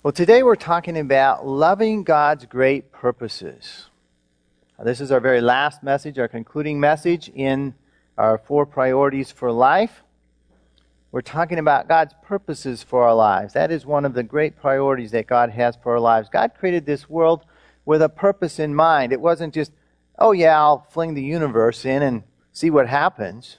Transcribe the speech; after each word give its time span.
Well, 0.00 0.12
today 0.12 0.44
we're 0.44 0.54
talking 0.54 0.96
about 0.96 1.44
loving 1.44 2.04
God's 2.04 2.46
great 2.46 2.92
purposes. 2.92 3.86
This 4.78 5.00
is 5.00 5.10
our 5.10 5.18
very 5.18 5.40
last 5.40 5.82
message, 5.82 6.20
our 6.20 6.28
concluding 6.28 6.78
message 6.78 7.28
in 7.34 7.74
our 8.16 8.38
four 8.38 8.64
priorities 8.64 9.32
for 9.32 9.50
life. 9.50 10.04
We're 11.10 11.20
talking 11.20 11.58
about 11.58 11.88
God's 11.88 12.14
purposes 12.22 12.80
for 12.80 13.02
our 13.02 13.14
lives. 13.14 13.54
That 13.54 13.72
is 13.72 13.84
one 13.84 14.04
of 14.04 14.14
the 14.14 14.22
great 14.22 14.56
priorities 14.56 15.10
that 15.10 15.26
God 15.26 15.50
has 15.50 15.74
for 15.74 15.94
our 15.94 16.00
lives. 16.00 16.28
God 16.28 16.52
created 16.56 16.86
this 16.86 17.10
world 17.10 17.44
with 17.84 18.00
a 18.00 18.08
purpose 18.08 18.60
in 18.60 18.76
mind. 18.76 19.12
It 19.12 19.20
wasn't 19.20 19.52
just, 19.52 19.72
oh, 20.16 20.30
yeah, 20.30 20.56
I'll 20.56 20.86
fling 20.90 21.14
the 21.14 21.24
universe 21.24 21.84
in 21.84 22.02
and 22.02 22.22
see 22.52 22.70
what 22.70 22.86
happens. 22.86 23.58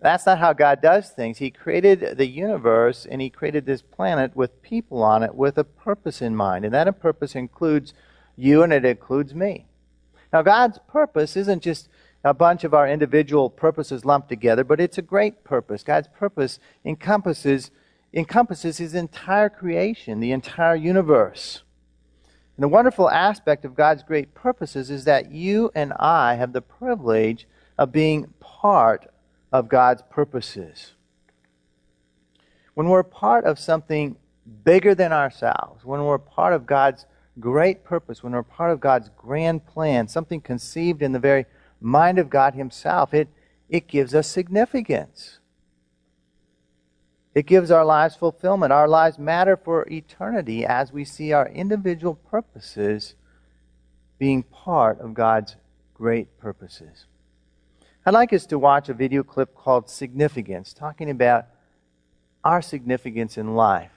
That's 0.00 0.26
not 0.26 0.38
how 0.38 0.52
God 0.52 0.80
does 0.80 1.10
things. 1.10 1.38
He 1.38 1.50
created 1.50 2.16
the 2.16 2.26
universe 2.26 3.04
and 3.04 3.20
He 3.20 3.30
created 3.30 3.66
this 3.66 3.82
planet 3.82 4.36
with 4.36 4.62
people 4.62 5.02
on 5.02 5.22
it 5.22 5.34
with 5.34 5.58
a 5.58 5.64
purpose 5.64 6.22
in 6.22 6.36
mind. 6.36 6.64
And 6.64 6.72
that 6.74 7.00
purpose 7.00 7.34
includes 7.34 7.94
you 8.36 8.62
and 8.62 8.72
it 8.72 8.84
includes 8.84 9.34
me. 9.34 9.66
Now, 10.32 10.42
God's 10.42 10.78
purpose 10.88 11.36
isn't 11.36 11.62
just 11.62 11.88
a 12.22 12.34
bunch 12.34 12.62
of 12.62 12.74
our 12.74 12.88
individual 12.88 13.50
purposes 13.50 14.04
lumped 14.04 14.28
together, 14.28 14.62
but 14.62 14.80
it's 14.80 14.98
a 14.98 15.02
great 15.02 15.42
purpose. 15.42 15.82
God's 15.82 16.08
purpose 16.08 16.60
encompasses, 16.84 17.70
encompasses 18.12 18.78
His 18.78 18.94
entire 18.94 19.48
creation, 19.48 20.20
the 20.20 20.32
entire 20.32 20.76
universe. 20.76 21.62
And 22.56 22.62
the 22.62 22.68
wonderful 22.68 23.10
aspect 23.10 23.64
of 23.64 23.74
God's 23.74 24.02
great 24.02 24.34
purposes 24.34 24.90
is 24.90 25.04
that 25.04 25.32
you 25.32 25.70
and 25.74 25.92
I 25.94 26.34
have 26.34 26.52
the 26.52 26.60
privilege 26.60 27.46
of 27.76 27.92
being 27.92 28.34
part 28.40 29.06
of 29.52 29.68
God's 29.68 30.02
purposes. 30.10 30.92
When 32.74 32.88
we're 32.88 33.02
part 33.02 33.44
of 33.44 33.58
something 33.58 34.16
bigger 34.64 34.94
than 34.94 35.12
ourselves, 35.12 35.84
when 35.84 36.04
we're 36.04 36.18
part 36.18 36.52
of 36.52 36.66
God's 36.66 37.06
great 37.40 37.84
purpose, 37.84 38.22
when 38.22 38.32
we're 38.32 38.42
part 38.42 38.70
of 38.70 38.80
God's 38.80 39.10
grand 39.16 39.66
plan, 39.66 40.08
something 40.08 40.40
conceived 40.40 41.02
in 41.02 41.12
the 41.12 41.18
very 41.18 41.46
mind 41.80 42.18
of 42.18 42.30
God 42.30 42.54
Himself, 42.54 43.14
it, 43.14 43.28
it 43.68 43.86
gives 43.86 44.14
us 44.14 44.28
significance. 44.28 45.38
It 47.34 47.46
gives 47.46 47.70
our 47.70 47.84
lives 47.84 48.16
fulfillment. 48.16 48.72
Our 48.72 48.88
lives 48.88 49.18
matter 49.18 49.56
for 49.56 49.86
eternity 49.88 50.64
as 50.64 50.92
we 50.92 51.04
see 51.04 51.32
our 51.32 51.48
individual 51.48 52.14
purposes 52.14 53.14
being 54.18 54.42
part 54.42 54.98
of 55.00 55.14
God's 55.14 55.56
great 55.94 56.38
purposes. 56.38 57.06
I'd 58.08 58.14
like 58.14 58.32
us 58.32 58.46
to 58.46 58.58
watch 58.58 58.88
a 58.88 58.94
video 58.94 59.22
clip 59.22 59.54
called 59.54 59.90
Significance, 59.90 60.72
talking 60.72 61.10
about 61.10 61.44
our 62.42 62.62
significance 62.62 63.36
in 63.36 63.54
life 63.54 63.92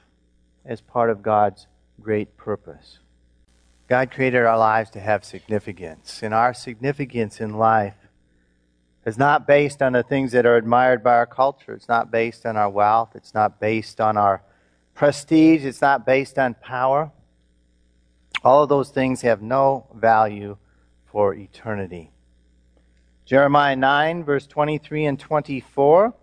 as 0.65 0.81
part 0.81 1.09
of 1.09 1.21
God's 1.23 1.67
great 2.01 2.35
purpose. 2.35 2.99
God 3.87 4.11
created 4.11 4.43
our 4.43 4.57
lives 4.57 4.89
to 4.89 4.99
have 4.99 5.23
significance, 5.23 6.21
and 6.23 6.33
our 6.33 6.53
significance 6.53 7.39
in 7.39 7.57
life 7.57 7.95
is 9.05 9.17
not 9.17 9.47
based 9.47 9.81
on 9.81 9.93
the 9.93 10.03
things 10.03 10.33
that 10.33 10.45
are 10.45 10.57
admired 10.57 11.01
by 11.05 11.13
our 11.13 11.25
culture. 11.25 11.71
It's 11.71 11.87
not 11.87 12.11
based 12.11 12.45
on 12.45 12.57
our 12.57 12.69
wealth. 12.69 13.11
It's 13.15 13.33
not 13.33 13.61
based 13.61 14.01
on 14.01 14.17
our 14.17 14.43
prestige. 14.93 15.63
It's 15.63 15.81
not 15.81 16.05
based 16.05 16.37
on 16.37 16.55
power. 16.55 17.13
All 18.43 18.63
of 18.63 18.67
those 18.67 18.89
things 18.89 19.21
have 19.21 19.41
no 19.41 19.87
value 19.95 20.57
for 21.05 21.33
eternity. 21.33 22.11
Jeremiah 23.31 23.77
9, 23.77 24.25
verse 24.25 24.45
23 24.45 25.05
and 25.05 25.17
24. 25.17 26.13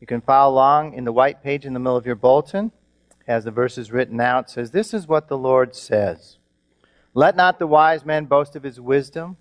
You 0.00 0.06
can 0.06 0.22
follow 0.22 0.54
along 0.54 0.94
in 0.94 1.04
the 1.04 1.12
white 1.12 1.42
page 1.42 1.66
in 1.66 1.74
the 1.74 1.78
middle 1.78 1.98
of 1.98 2.06
your 2.06 2.14
bulletin. 2.14 2.72
As 3.28 3.44
the 3.44 3.50
verses 3.50 3.92
written 3.92 4.18
out, 4.18 4.48
says, 4.48 4.70
This 4.70 4.94
is 4.94 5.06
what 5.06 5.28
the 5.28 5.36
Lord 5.36 5.74
says 5.74 6.38
Let 7.12 7.36
not 7.36 7.58
the 7.58 7.66
wise 7.66 8.06
man 8.06 8.24
boast 8.24 8.56
of 8.56 8.62
his 8.62 8.80
wisdom, 8.80 9.36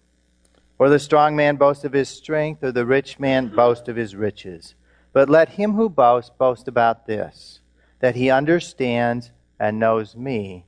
or 0.78 0.90
the 0.90 1.00
strong 1.00 1.34
man 1.34 1.56
boast 1.56 1.86
of 1.86 1.94
his 1.94 2.10
strength, 2.10 2.62
or 2.62 2.74
the 2.74 2.86
rich 2.86 3.17
man 3.20 3.48
boast 3.48 3.88
of 3.88 3.95
his 3.95 4.17
riches. 4.17 4.76
But 5.14 5.30
let 5.30 5.48
him 5.48 5.76
who 5.76 5.88
boasts 5.88 6.32
boast 6.38 6.67
about 6.67 7.08
this, 7.08 7.62
that 8.00 8.17
he 8.17 8.32
understands 8.32 9.32
and 9.58 9.80
knows 9.80 10.14
me, 10.17 10.66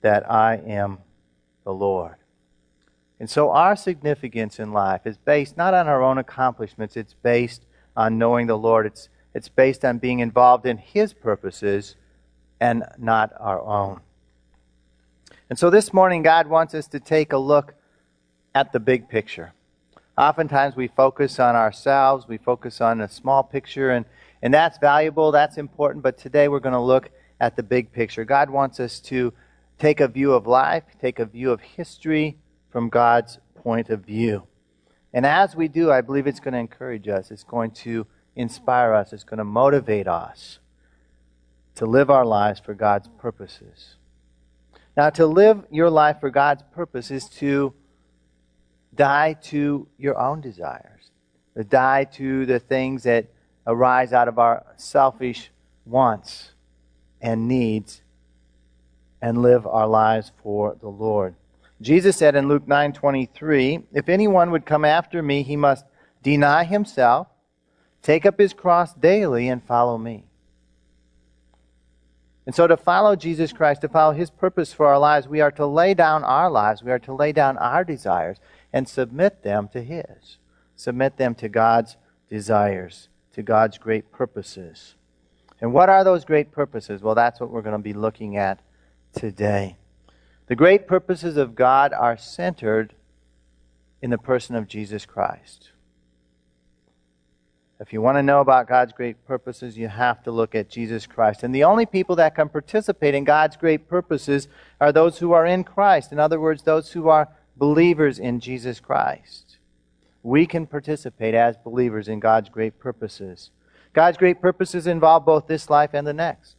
that 0.00 0.30
I 0.32 0.62
am 0.66 1.00
the 1.64 1.74
Lord. 1.74 2.17
And 3.20 3.28
so 3.28 3.50
our 3.50 3.74
significance 3.74 4.58
in 4.58 4.72
life 4.72 5.06
is 5.06 5.18
based 5.18 5.56
not 5.56 5.74
on 5.74 5.88
our 5.88 6.02
own 6.02 6.18
accomplishments, 6.18 6.96
it's 6.96 7.14
based 7.14 7.62
on 7.96 8.16
knowing 8.16 8.46
the 8.46 8.56
Lord. 8.56 8.86
It's, 8.86 9.08
it's 9.34 9.48
based 9.48 9.84
on 9.84 9.98
being 9.98 10.20
involved 10.20 10.66
in 10.66 10.78
His 10.78 11.12
purposes 11.12 11.96
and 12.60 12.84
not 12.96 13.32
our 13.40 13.60
own. 13.60 14.00
And 15.50 15.58
so 15.58 15.70
this 15.70 15.92
morning, 15.92 16.22
God 16.22 16.46
wants 16.46 16.74
us 16.74 16.86
to 16.88 17.00
take 17.00 17.32
a 17.32 17.38
look 17.38 17.74
at 18.54 18.72
the 18.72 18.80
big 18.80 19.08
picture. 19.08 19.52
Oftentimes 20.16 20.76
we 20.76 20.88
focus 20.88 21.38
on 21.38 21.54
ourselves, 21.54 22.26
we 22.28 22.38
focus 22.38 22.80
on 22.80 23.00
a 23.00 23.08
small 23.08 23.42
picture, 23.42 23.90
and, 23.90 24.04
and 24.42 24.52
that's 24.52 24.78
valuable, 24.78 25.30
that's 25.30 25.58
important, 25.58 26.02
but 26.02 26.18
today 26.18 26.48
we're 26.48 26.58
going 26.60 26.72
to 26.72 26.80
look 26.80 27.10
at 27.40 27.56
the 27.56 27.62
big 27.62 27.92
picture. 27.92 28.24
God 28.24 28.50
wants 28.50 28.80
us 28.80 29.00
to 29.00 29.32
take 29.78 30.00
a 30.00 30.08
view 30.08 30.32
of 30.32 30.46
life, 30.46 30.82
take 31.00 31.20
a 31.20 31.24
view 31.24 31.52
of 31.52 31.60
history, 31.60 32.36
from 32.70 32.88
God's 32.88 33.38
point 33.54 33.90
of 33.90 34.00
view. 34.00 34.46
And 35.12 35.24
as 35.24 35.56
we 35.56 35.68
do, 35.68 35.90
I 35.90 36.00
believe 36.00 36.26
it's 36.26 36.40
going 36.40 36.52
to 36.52 36.60
encourage 36.60 37.08
us. 37.08 37.30
It's 37.30 37.44
going 37.44 37.70
to 37.72 38.06
inspire 38.36 38.92
us. 38.92 39.12
It's 39.12 39.24
going 39.24 39.38
to 39.38 39.44
motivate 39.44 40.06
us 40.06 40.58
to 41.76 41.86
live 41.86 42.10
our 42.10 42.24
lives 42.24 42.60
for 42.60 42.74
God's 42.74 43.08
purposes. 43.18 43.96
Now, 44.96 45.10
to 45.10 45.26
live 45.26 45.64
your 45.70 45.90
life 45.90 46.18
for 46.18 46.28
God's 46.28 46.64
purpose 46.72 47.10
is 47.10 47.28
to 47.30 47.72
die 48.94 49.34
to 49.44 49.86
your 49.96 50.18
own 50.18 50.40
desires, 50.40 51.12
to 51.56 51.62
die 51.62 52.04
to 52.04 52.46
the 52.46 52.58
things 52.58 53.04
that 53.04 53.26
arise 53.64 54.12
out 54.12 54.26
of 54.26 54.38
our 54.38 54.66
selfish 54.76 55.50
wants 55.84 56.50
and 57.20 57.46
needs, 57.46 58.02
and 59.22 59.40
live 59.40 59.66
our 59.66 59.86
lives 59.86 60.32
for 60.42 60.76
the 60.80 60.88
Lord. 60.88 61.34
Jesus 61.80 62.16
said 62.16 62.34
in 62.34 62.48
Luke 62.48 62.66
9:23, 62.66 63.86
"If 63.92 64.08
anyone 64.08 64.50
would 64.50 64.66
come 64.66 64.84
after 64.84 65.22
me, 65.22 65.42
he 65.42 65.56
must 65.56 65.86
deny 66.22 66.64
himself, 66.64 67.28
take 68.02 68.26
up 68.26 68.38
his 68.38 68.52
cross 68.52 68.94
daily 68.94 69.48
and 69.48 69.62
follow 69.62 69.96
me." 69.96 70.24
And 72.46 72.54
so 72.54 72.66
to 72.66 72.78
follow 72.78 73.14
Jesus 73.14 73.52
Christ, 73.52 73.82
to 73.82 73.88
follow 73.88 74.14
his 74.14 74.30
purpose 74.30 74.72
for 74.72 74.86
our 74.86 74.98
lives, 74.98 75.28
we 75.28 75.42
are 75.42 75.50
to 75.52 75.66
lay 75.66 75.92
down 75.92 76.24
our 76.24 76.50
lives, 76.50 76.82
we 76.82 76.90
are 76.90 76.98
to 77.00 77.12
lay 77.12 77.30
down 77.30 77.58
our 77.58 77.84
desires 77.84 78.38
and 78.72 78.88
submit 78.88 79.42
them 79.42 79.68
to 79.68 79.82
his. 79.82 80.38
Submit 80.74 81.18
them 81.18 81.34
to 81.36 81.48
God's 81.48 81.96
desires, 82.28 83.08
to 83.32 83.42
God's 83.42 83.76
great 83.78 84.10
purposes. 84.10 84.94
And 85.60 85.72
what 85.72 85.88
are 85.88 86.04
those 86.04 86.24
great 86.24 86.50
purposes? 86.50 87.02
Well, 87.02 87.14
that's 87.14 87.38
what 87.38 87.50
we're 87.50 87.62
going 87.62 87.76
to 87.76 87.82
be 87.82 87.92
looking 87.92 88.36
at 88.36 88.60
today. 89.12 89.76
The 90.48 90.56
great 90.56 90.86
purposes 90.86 91.36
of 91.36 91.54
God 91.54 91.92
are 91.92 92.16
centered 92.16 92.94
in 94.00 94.10
the 94.10 94.18
person 94.18 94.56
of 94.56 94.66
Jesus 94.66 95.04
Christ. 95.04 95.70
If 97.80 97.92
you 97.92 98.00
want 98.02 98.16
to 98.16 98.22
know 98.22 98.40
about 98.40 98.66
God's 98.66 98.92
great 98.92 99.24
purposes, 99.26 99.78
you 99.78 99.88
have 99.88 100.22
to 100.24 100.32
look 100.32 100.54
at 100.54 100.68
Jesus 100.68 101.06
Christ. 101.06 101.44
And 101.44 101.54
the 101.54 101.64
only 101.64 101.86
people 101.86 102.16
that 102.16 102.34
can 102.34 102.48
participate 102.48 103.14
in 103.14 103.24
God's 103.24 103.56
great 103.56 103.88
purposes 103.88 104.48
are 104.80 104.90
those 104.90 105.18
who 105.18 105.32
are 105.32 105.46
in 105.46 105.62
Christ. 105.62 106.10
In 106.10 106.18
other 106.18 106.40
words, 106.40 106.62
those 106.62 106.92
who 106.92 107.08
are 107.08 107.28
believers 107.56 108.18
in 108.18 108.40
Jesus 108.40 108.80
Christ. 108.80 109.58
We 110.22 110.46
can 110.46 110.66
participate 110.66 111.34
as 111.34 111.56
believers 111.56 112.08
in 112.08 112.20
God's 112.20 112.48
great 112.48 112.78
purposes. 112.80 113.50
God's 113.92 114.16
great 114.16 114.40
purposes 114.40 114.86
involve 114.86 115.24
both 115.24 115.46
this 115.46 115.70
life 115.70 115.90
and 115.92 116.06
the 116.06 116.12
next. 116.12 116.56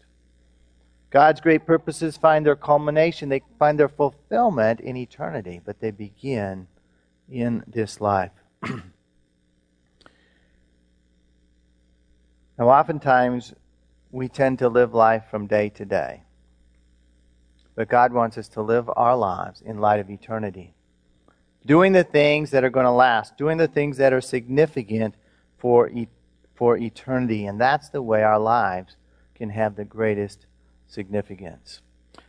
God's 1.12 1.42
great 1.42 1.66
purposes 1.66 2.18
find 2.18 2.46
their 2.46 2.56
culmination, 2.56 3.30
they 3.30 3.42
find 3.58 3.80
their 3.80 3.90
fulfillment 3.90 4.80
in 4.80 4.96
eternity, 4.96 5.60
but 5.64 5.80
they 5.80 5.92
begin 5.92 6.68
in 7.30 7.64
this 7.68 8.00
life. 8.00 8.32
now, 8.64 8.84
oftentimes, 12.60 13.54
we 14.12 14.28
tend 14.28 14.60
to 14.60 14.70
live 14.70 14.94
life 14.94 15.24
from 15.30 15.48
day 15.48 15.70
to 15.70 15.86
day. 15.86 16.24
But 17.76 17.90
God 17.90 18.12
wants 18.12 18.38
us 18.38 18.48
to 18.50 18.62
live 18.62 18.90
our 18.96 19.16
lives 19.16 19.62
in 19.62 19.80
light 19.80 20.00
of 20.00 20.10
eternity. 20.10 20.74
Doing 21.66 21.94
the 21.94 22.04
things 22.04 22.52
that 22.52 22.64
are 22.64 22.70
going 22.70 22.86
to 22.86 22.92
last, 22.92 23.38
doing 23.38 23.58
the 23.58 23.68
things 23.68 23.98
that 23.98 24.14
are 24.14 24.22
significant 24.22 25.16
for, 25.58 25.90
e- 25.90 26.08
for 26.56 26.78
eternity. 26.78 27.46
And 27.46 27.60
that's 27.60 27.90
the 27.90 28.02
way 28.02 28.24
our 28.24 28.40
lives 28.40 28.96
can 29.36 29.50
have 29.52 29.76
the 29.76 29.86
greatest 29.86 30.46
significance. 30.90 31.82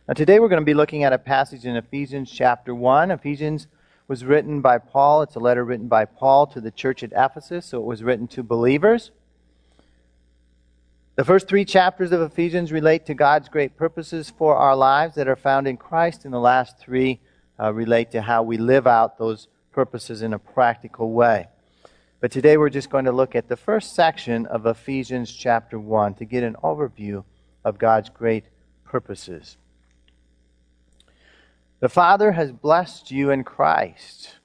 Now, 0.07 0.13
today 0.13 0.39
we're 0.39 0.49
going 0.49 0.61
to 0.61 0.65
be 0.65 0.73
looking 0.73 1.03
at 1.03 1.13
a 1.13 1.17
passage 1.17 1.65
in 1.65 1.75
Ephesians 1.75 2.31
chapter 2.31 2.73
1. 2.73 3.11
Ephesians 3.11 3.67
was 4.07 4.23
written 4.23 4.61
by 4.61 4.77
Paul. 4.77 5.23
It's 5.23 5.35
a 5.35 5.39
letter 5.39 5.65
written 5.65 5.87
by 5.87 6.05
Paul 6.05 6.47
to 6.47 6.61
the 6.61 6.71
church 6.71 7.03
at 7.03 7.11
Ephesus, 7.15 7.65
so 7.65 7.79
it 7.79 7.85
was 7.85 8.03
written 8.03 8.27
to 8.29 8.43
believers. 8.43 9.11
The 11.15 11.25
first 11.25 11.47
three 11.47 11.65
chapters 11.65 12.11
of 12.11 12.21
Ephesians 12.21 12.71
relate 12.71 13.05
to 13.07 13.13
God's 13.13 13.49
great 13.49 13.75
purposes 13.75 14.31
for 14.35 14.55
our 14.55 14.75
lives 14.75 15.15
that 15.15 15.27
are 15.27 15.35
found 15.35 15.67
in 15.67 15.77
Christ, 15.77 16.25
and 16.25 16.33
the 16.33 16.39
last 16.39 16.77
three 16.77 17.19
uh, 17.59 17.73
relate 17.73 18.11
to 18.11 18.21
how 18.21 18.43
we 18.43 18.57
live 18.57 18.87
out 18.87 19.17
those 19.17 19.47
purposes 19.71 20.21
in 20.21 20.33
a 20.33 20.39
practical 20.39 21.11
way. 21.11 21.47
But 22.19 22.31
today 22.31 22.57
we're 22.57 22.69
just 22.69 22.89
going 22.89 23.05
to 23.05 23.11
look 23.11 23.35
at 23.35 23.49
the 23.49 23.57
first 23.57 23.95
section 23.95 24.45
of 24.45 24.65
Ephesians 24.65 25.31
chapter 25.31 25.79
1 25.79 26.15
to 26.15 26.25
get 26.25 26.43
an 26.43 26.55
overview 26.63 27.23
of 27.63 27.77
God's 27.77 28.09
great 28.09 28.45
purposes. 28.91 29.55
The 31.79 31.89
Father 31.89 32.33
has 32.33 32.51
blessed 32.51 33.09
you 33.09 33.31
in 33.31 33.45
Christ. 33.45 34.35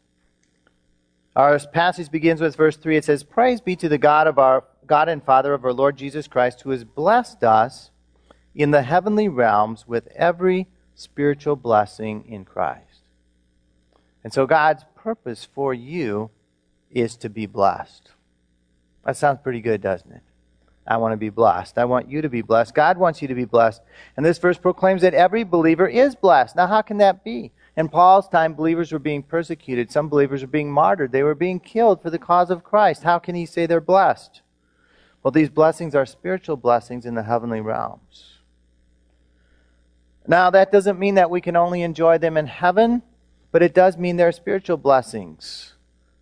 Our 1.34 1.58
passage 1.58 2.10
begins 2.10 2.40
with 2.40 2.56
verse 2.56 2.76
3. 2.76 2.96
It 2.96 3.04
says, 3.04 3.24
Praise 3.24 3.60
be 3.60 3.74
to 3.76 3.88
the 3.88 3.98
God 3.98 4.28
of 4.28 4.38
our 4.38 4.64
God 4.86 5.08
and 5.08 5.22
Father 5.22 5.52
of 5.52 5.64
our 5.64 5.72
Lord 5.72 5.96
Jesus 5.96 6.28
Christ, 6.28 6.62
who 6.62 6.70
has 6.70 6.84
blessed 6.84 7.42
us 7.42 7.90
in 8.54 8.70
the 8.70 8.82
heavenly 8.82 9.28
realms 9.28 9.86
with 9.86 10.06
every 10.14 10.68
spiritual 10.94 11.56
blessing 11.56 12.24
in 12.28 12.44
Christ. 12.44 13.00
And 14.22 14.32
so 14.32 14.46
God's 14.46 14.84
purpose 14.94 15.44
for 15.44 15.74
you 15.74 16.30
is 16.90 17.16
to 17.16 17.28
be 17.28 17.46
blessed. 17.46 18.10
That 19.04 19.16
sounds 19.16 19.40
pretty 19.42 19.60
good, 19.60 19.80
doesn't 19.80 20.12
it? 20.12 20.22
I 20.86 20.98
want 20.98 21.12
to 21.12 21.16
be 21.16 21.30
blessed. 21.30 21.78
I 21.78 21.84
want 21.84 22.08
you 22.08 22.22
to 22.22 22.28
be 22.28 22.42
blessed. 22.42 22.74
God 22.74 22.96
wants 22.96 23.20
you 23.20 23.28
to 23.28 23.34
be 23.34 23.44
blessed. 23.44 23.82
And 24.16 24.24
this 24.24 24.38
verse 24.38 24.58
proclaims 24.58 25.02
that 25.02 25.14
every 25.14 25.42
believer 25.42 25.88
is 25.88 26.14
blessed. 26.14 26.54
Now, 26.56 26.66
how 26.66 26.82
can 26.82 26.98
that 26.98 27.24
be? 27.24 27.52
In 27.76 27.88
Paul's 27.88 28.28
time, 28.28 28.54
believers 28.54 28.92
were 28.92 28.98
being 28.98 29.22
persecuted. 29.22 29.90
Some 29.90 30.08
believers 30.08 30.42
were 30.42 30.48
being 30.48 30.70
martyred. 30.70 31.12
They 31.12 31.22
were 31.22 31.34
being 31.34 31.60
killed 31.60 32.02
for 32.02 32.10
the 32.10 32.18
cause 32.18 32.50
of 32.50 32.64
Christ. 32.64 33.02
How 33.02 33.18
can 33.18 33.34
he 33.34 33.46
say 33.46 33.66
they're 33.66 33.80
blessed? 33.80 34.42
Well, 35.22 35.32
these 35.32 35.50
blessings 35.50 35.94
are 35.94 36.06
spiritual 36.06 36.56
blessings 36.56 37.04
in 37.04 37.14
the 37.14 37.24
heavenly 37.24 37.60
realms. 37.60 38.38
Now, 40.26 40.50
that 40.50 40.72
doesn't 40.72 40.98
mean 40.98 41.16
that 41.16 41.30
we 41.30 41.40
can 41.40 41.56
only 41.56 41.82
enjoy 41.82 42.18
them 42.18 42.36
in 42.36 42.46
heaven, 42.46 43.02
but 43.52 43.62
it 43.62 43.74
does 43.74 43.96
mean 43.96 44.16
they're 44.16 44.32
spiritual 44.32 44.76
blessings 44.76 45.75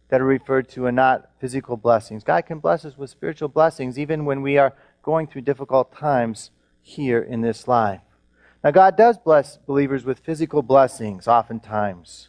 that 0.08 0.20
are 0.20 0.26
referred 0.26 0.68
to 0.70 0.86
and 0.86 0.96
not 0.96 1.30
physical 1.40 1.76
blessings. 1.76 2.24
God 2.24 2.46
can 2.46 2.58
bless 2.58 2.84
us 2.84 2.96
with 2.96 3.10
spiritual 3.10 3.48
blessings 3.48 3.98
even 3.98 4.24
when 4.24 4.42
we 4.42 4.58
are 4.58 4.74
going 5.02 5.26
through 5.26 5.42
difficult 5.42 5.94
times 5.94 6.50
here 6.82 7.20
in 7.20 7.40
this 7.40 7.66
life. 7.66 8.00
Now, 8.62 8.70
God 8.70 8.96
does 8.96 9.18
bless 9.18 9.58
believers 9.58 10.04
with 10.04 10.20
physical 10.20 10.62
blessings 10.62 11.28
oftentimes, 11.28 12.28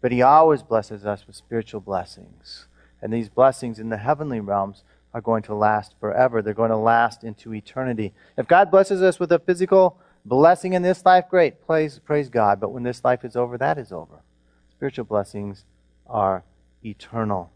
but 0.00 0.12
He 0.12 0.20
always 0.22 0.62
blesses 0.62 1.06
us 1.06 1.26
with 1.26 1.36
spiritual 1.36 1.80
blessings. 1.80 2.66
And 3.00 3.12
these 3.12 3.28
blessings 3.28 3.78
in 3.78 3.88
the 3.88 3.96
heavenly 3.96 4.40
realms 4.40 4.82
are 5.14 5.20
going 5.20 5.42
to 5.44 5.54
last 5.54 5.94
forever. 6.00 6.42
They're 6.42 6.52
going 6.52 6.70
to 6.70 6.76
last 6.76 7.24
into 7.24 7.54
eternity. 7.54 8.12
If 8.36 8.46
God 8.46 8.70
blesses 8.70 9.02
us 9.02 9.18
with 9.18 9.32
a 9.32 9.38
physical 9.38 9.98
blessing 10.24 10.74
in 10.74 10.82
this 10.82 11.04
life, 11.04 11.24
great. 11.30 11.64
Praise, 11.66 11.98
praise 11.98 12.28
God. 12.28 12.60
But 12.60 12.72
when 12.72 12.82
this 12.82 13.04
life 13.04 13.24
is 13.24 13.36
over, 13.36 13.56
that 13.58 13.78
is 13.78 13.92
over. 13.92 14.22
Spiritual 14.70 15.04
blessings 15.04 15.64
are 16.06 16.44
eternal. 16.84 17.52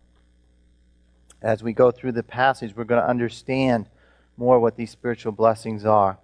As 1.41 1.63
we 1.63 1.73
go 1.73 1.91
through 1.91 2.13
the 2.13 2.23
passage, 2.23 2.77
we're 2.77 2.85
going 2.85 3.03
to 3.03 3.09
understand 3.09 3.89
more 4.37 4.61
what 4.61 4.77
these 4.77 4.91
spiritual 4.91 5.33
blessings 5.33 5.85
are. 5.85 6.19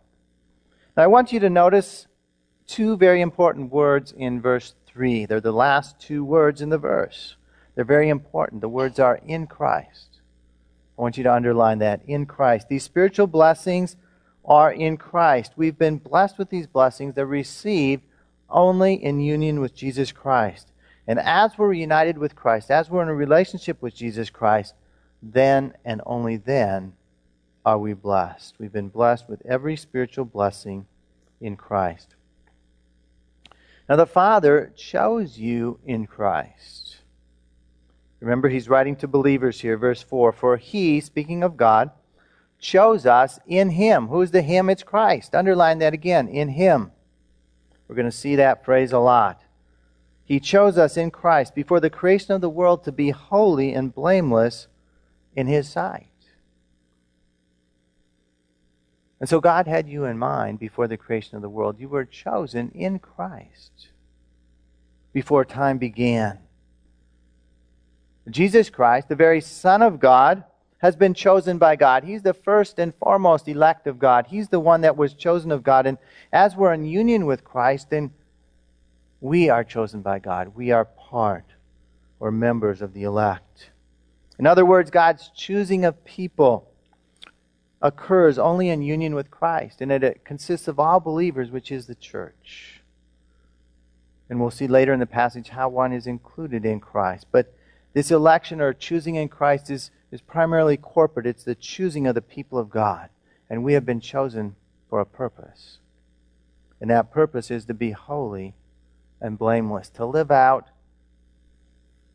Now, 0.96 1.04
I 1.04 1.06
want 1.08 1.32
you 1.32 1.40
to 1.40 1.50
notice 1.50 2.06
two 2.66 2.96
very 2.96 3.20
important 3.20 3.72
words 3.72 4.12
in 4.12 4.40
verse 4.40 4.74
3. 4.86 5.26
They're 5.26 5.40
the 5.40 5.52
last 5.52 6.00
two 6.00 6.24
words 6.24 6.60
in 6.60 6.68
the 6.68 6.78
verse. 6.78 7.36
They're 7.74 7.84
very 7.84 8.08
important. 8.08 8.60
The 8.60 8.68
words 8.68 8.98
are 8.98 9.20
in 9.24 9.46
Christ. 9.46 10.20
I 10.98 11.02
want 11.02 11.16
you 11.16 11.22
to 11.24 11.32
underline 11.32 11.78
that 11.78 12.00
in 12.06 12.26
Christ. 12.26 12.68
These 12.68 12.82
spiritual 12.82 13.28
blessings 13.28 13.96
are 14.44 14.72
in 14.72 14.96
Christ. 14.96 15.52
We've 15.56 15.78
been 15.78 15.98
blessed 15.98 16.38
with 16.38 16.50
these 16.50 16.66
blessings. 16.66 17.14
They're 17.14 17.26
received 17.26 18.04
only 18.50 18.94
in 18.94 19.20
union 19.20 19.60
with 19.60 19.74
Jesus 19.74 20.10
Christ. 20.10 20.72
And 21.08 21.18
as 21.18 21.56
we're 21.56 21.72
united 21.72 22.18
with 22.18 22.36
Christ, 22.36 22.70
as 22.70 22.90
we're 22.90 23.02
in 23.02 23.08
a 23.08 23.14
relationship 23.14 23.80
with 23.80 23.94
Jesus 23.94 24.28
Christ, 24.28 24.74
then 25.22 25.72
and 25.82 26.02
only 26.04 26.36
then 26.36 26.92
are 27.64 27.78
we 27.78 27.94
blessed. 27.94 28.56
We've 28.58 28.72
been 28.72 28.90
blessed 28.90 29.26
with 29.26 29.40
every 29.46 29.74
spiritual 29.74 30.26
blessing 30.26 30.86
in 31.40 31.56
Christ. 31.56 32.14
Now, 33.88 33.96
the 33.96 34.06
Father 34.06 34.70
chose 34.76 35.38
you 35.38 35.80
in 35.86 36.06
Christ. 36.06 36.98
Remember, 38.20 38.50
he's 38.50 38.68
writing 38.68 38.96
to 38.96 39.08
believers 39.08 39.60
here, 39.60 39.78
verse 39.78 40.02
4 40.02 40.32
For 40.32 40.58
he, 40.58 41.00
speaking 41.00 41.42
of 41.42 41.56
God, 41.56 41.90
chose 42.58 43.06
us 43.06 43.38
in 43.46 43.70
him. 43.70 44.08
Who's 44.08 44.30
the 44.30 44.42
him? 44.42 44.68
It's 44.68 44.82
Christ. 44.82 45.34
Underline 45.34 45.78
that 45.78 45.94
again, 45.94 46.28
in 46.28 46.48
him. 46.48 46.92
We're 47.86 47.96
going 47.96 48.10
to 48.10 48.16
see 48.16 48.36
that 48.36 48.66
phrase 48.66 48.92
a 48.92 48.98
lot. 48.98 49.40
He 50.28 50.40
chose 50.40 50.76
us 50.76 50.98
in 50.98 51.10
Christ 51.10 51.54
before 51.54 51.80
the 51.80 51.88
creation 51.88 52.34
of 52.34 52.42
the 52.42 52.50
world 52.50 52.84
to 52.84 52.92
be 52.92 53.08
holy 53.08 53.72
and 53.72 53.94
blameless 53.94 54.66
in 55.34 55.46
His 55.46 55.66
sight. 55.66 56.04
And 59.20 59.28
so 59.28 59.40
God 59.40 59.66
had 59.66 59.88
you 59.88 60.04
in 60.04 60.18
mind 60.18 60.58
before 60.58 60.86
the 60.86 60.98
creation 60.98 61.36
of 61.36 61.42
the 61.42 61.48
world. 61.48 61.80
You 61.80 61.88
were 61.88 62.04
chosen 62.04 62.70
in 62.74 62.98
Christ 62.98 63.88
before 65.14 65.46
time 65.46 65.78
began. 65.78 66.38
Jesus 68.28 68.68
Christ, 68.68 69.08
the 69.08 69.16
very 69.16 69.40
Son 69.40 69.80
of 69.80 69.98
God, 69.98 70.44
has 70.78 70.94
been 70.94 71.14
chosen 71.14 71.56
by 71.56 71.74
God. 71.74 72.04
He's 72.04 72.22
the 72.22 72.34
first 72.34 72.78
and 72.78 72.94
foremost 72.94 73.48
elect 73.48 73.86
of 73.86 73.98
God. 73.98 74.26
He's 74.28 74.48
the 74.48 74.60
one 74.60 74.82
that 74.82 74.98
was 74.98 75.14
chosen 75.14 75.50
of 75.50 75.62
God. 75.62 75.86
And 75.86 75.96
as 76.32 76.54
we're 76.54 76.74
in 76.74 76.84
union 76.84 77.24
with 77.24 77.42
Christ, 77.44 77.88
then 77.88 78.12
we 79.20 79.48
are 79.48 79.64
chosen 79.64 80.02
by 80.02 80.18
God. 80.18 80.54
We 80.54 80.70
are 80.70 80.84
part 80.84 81.44
or 82.20 82.30
members 82.30 82.82
of 82.82 82.92
the 82.92 83.02
elect. 83.02 83.70
In 84.38 84.46
other 84.46 84.64
words, 84.64 84.90
God's 84.90 85.30
choosing 85.34 85.84
of 85.84 86.04
people 86.04 86.70
occurs 87.80 88.38
only 88.38 88.68
in 88.68 88.82
union 88.82 89.14
with 89.14 89.30
Christ, 89.30 89.80
and 89.80 89.90
it 89.92 90.24
consists 90.24 90.68
of 90.68 90.78
all 90.78 91.00
believers, 91.00 91.50
which 91.50 91.70
is 91.70 91.86
the 91.86 91.94
church. 91.94 92.80
And 94.28 94.40
we'll 94.40 94.50
see 94.50 94.66
later 94.66 94.92
in 94.92 95.00
the 95.00 95.06
passage 95.06 95.48
how 95.48 95.68
one 95.68 95.92
is 95.92 96.06
included 96.06 96.64
in 96.64 96.80
Christ. 96.80 97.26
But 97.32 97.54
this 97.94 98.10
election 98.10 98.60
or 98.60 98.72
choosing 98.74 99.14
in 99.14 99.28
Christ 99.28 99.70
is, 99.70 99.90
is 100.12 100.20
primarily 100.20 100.76
corporate. 100.76 101.26
It's 101.26 101.44
the 101.44 101.54
choosing 101.54 102.06
of 102.06 102.14
the 102.14 102.22
people 102.22 102.58
of 102.58 102.70
God. 102.70 103.08
And 103.48 103.64
we 103.64 103.72
have 103.72 103.86
been 103.86 104.00
chosen 104.00 104.56
for 104.90 105.00
a 105.00 105.06
purpose. 105.06 105.78
And 106.80 106.90
that 106.90 107.10
purpose 107.10 107.50
is 107.50 107.64
to 107.66 107.74
be 107.74 107.92
holy 107.92 108.54
and 109.20 109.38
blameless, 109.38 109.88
to 109.90 110.04
live 110.04 110.30
out 110.30 110.68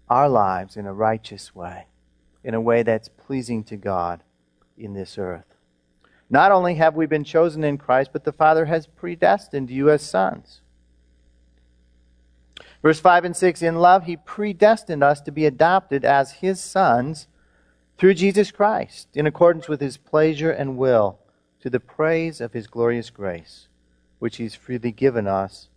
our 0.10 0.30
lives 0.30 0.78
in 0.78 0.86
a 0.86 0.94
righteous 0.94 1.56
way, 1.56 1.88
in 2.44 2.54
a 2.54 2.62
way 2.62 2.84
that's 2.84 3.10
pleasing 3.10 3.64
to 3.66 3.78
God 3.78 4.24
in 4.78 4.94
this 4.94 5.18
earth. 5.18 5.56
Not 6.30 6.52
only 6.52 6.76
have 6.76 6.96
we 6.96 7.06
been 7.06 7.24
chosen 7.24 7.64
in 7.64 7.78
Christ, 7.78 8.12
but 8.14 8.24
the 8.24 8.32
Father 8.32 8.66
has 8.66 8.88
predestined 8.88 9.70
you 9.70 9.90
as 9.90 10.02
sons. 10.02 10.62
Verse 12.82 13.00
5 13.00 13.26
and 13.26 13.36
6 13.36 13.62
In 13.62 13.76
love, 13.76 14.06
He 14.06 14.18
predestined 14.18 15.04
us 15.04 15.22
to 15.22 15.32
be 15.32 15.46
adopted 15.46 16.04
as 16.04 16.34
His 16.34 16.60
sons 16.60 17.28
through 17.98 18.16
Jesus 18.16 18.52
Christ, 18.52 19.10
in 19.14 19.26
accordance 19.26 19.68
with 19.68 19.80
His 19.80 19.98
pleasure 19.98 20.52
and 20.52 20.78
will, 20.78 21.20
to 21.62 21.70
the 21.70 21.80
praise 21.80 22.42
of 22.42 22.54
His 22.54 22.68
glorious 22.68 23.10
grace, 23.10 23.68
which 24.20 24.38
He's 24.38 24.56
freely 24.56 24.92
given 24.92 25.28
us 25.28 25.70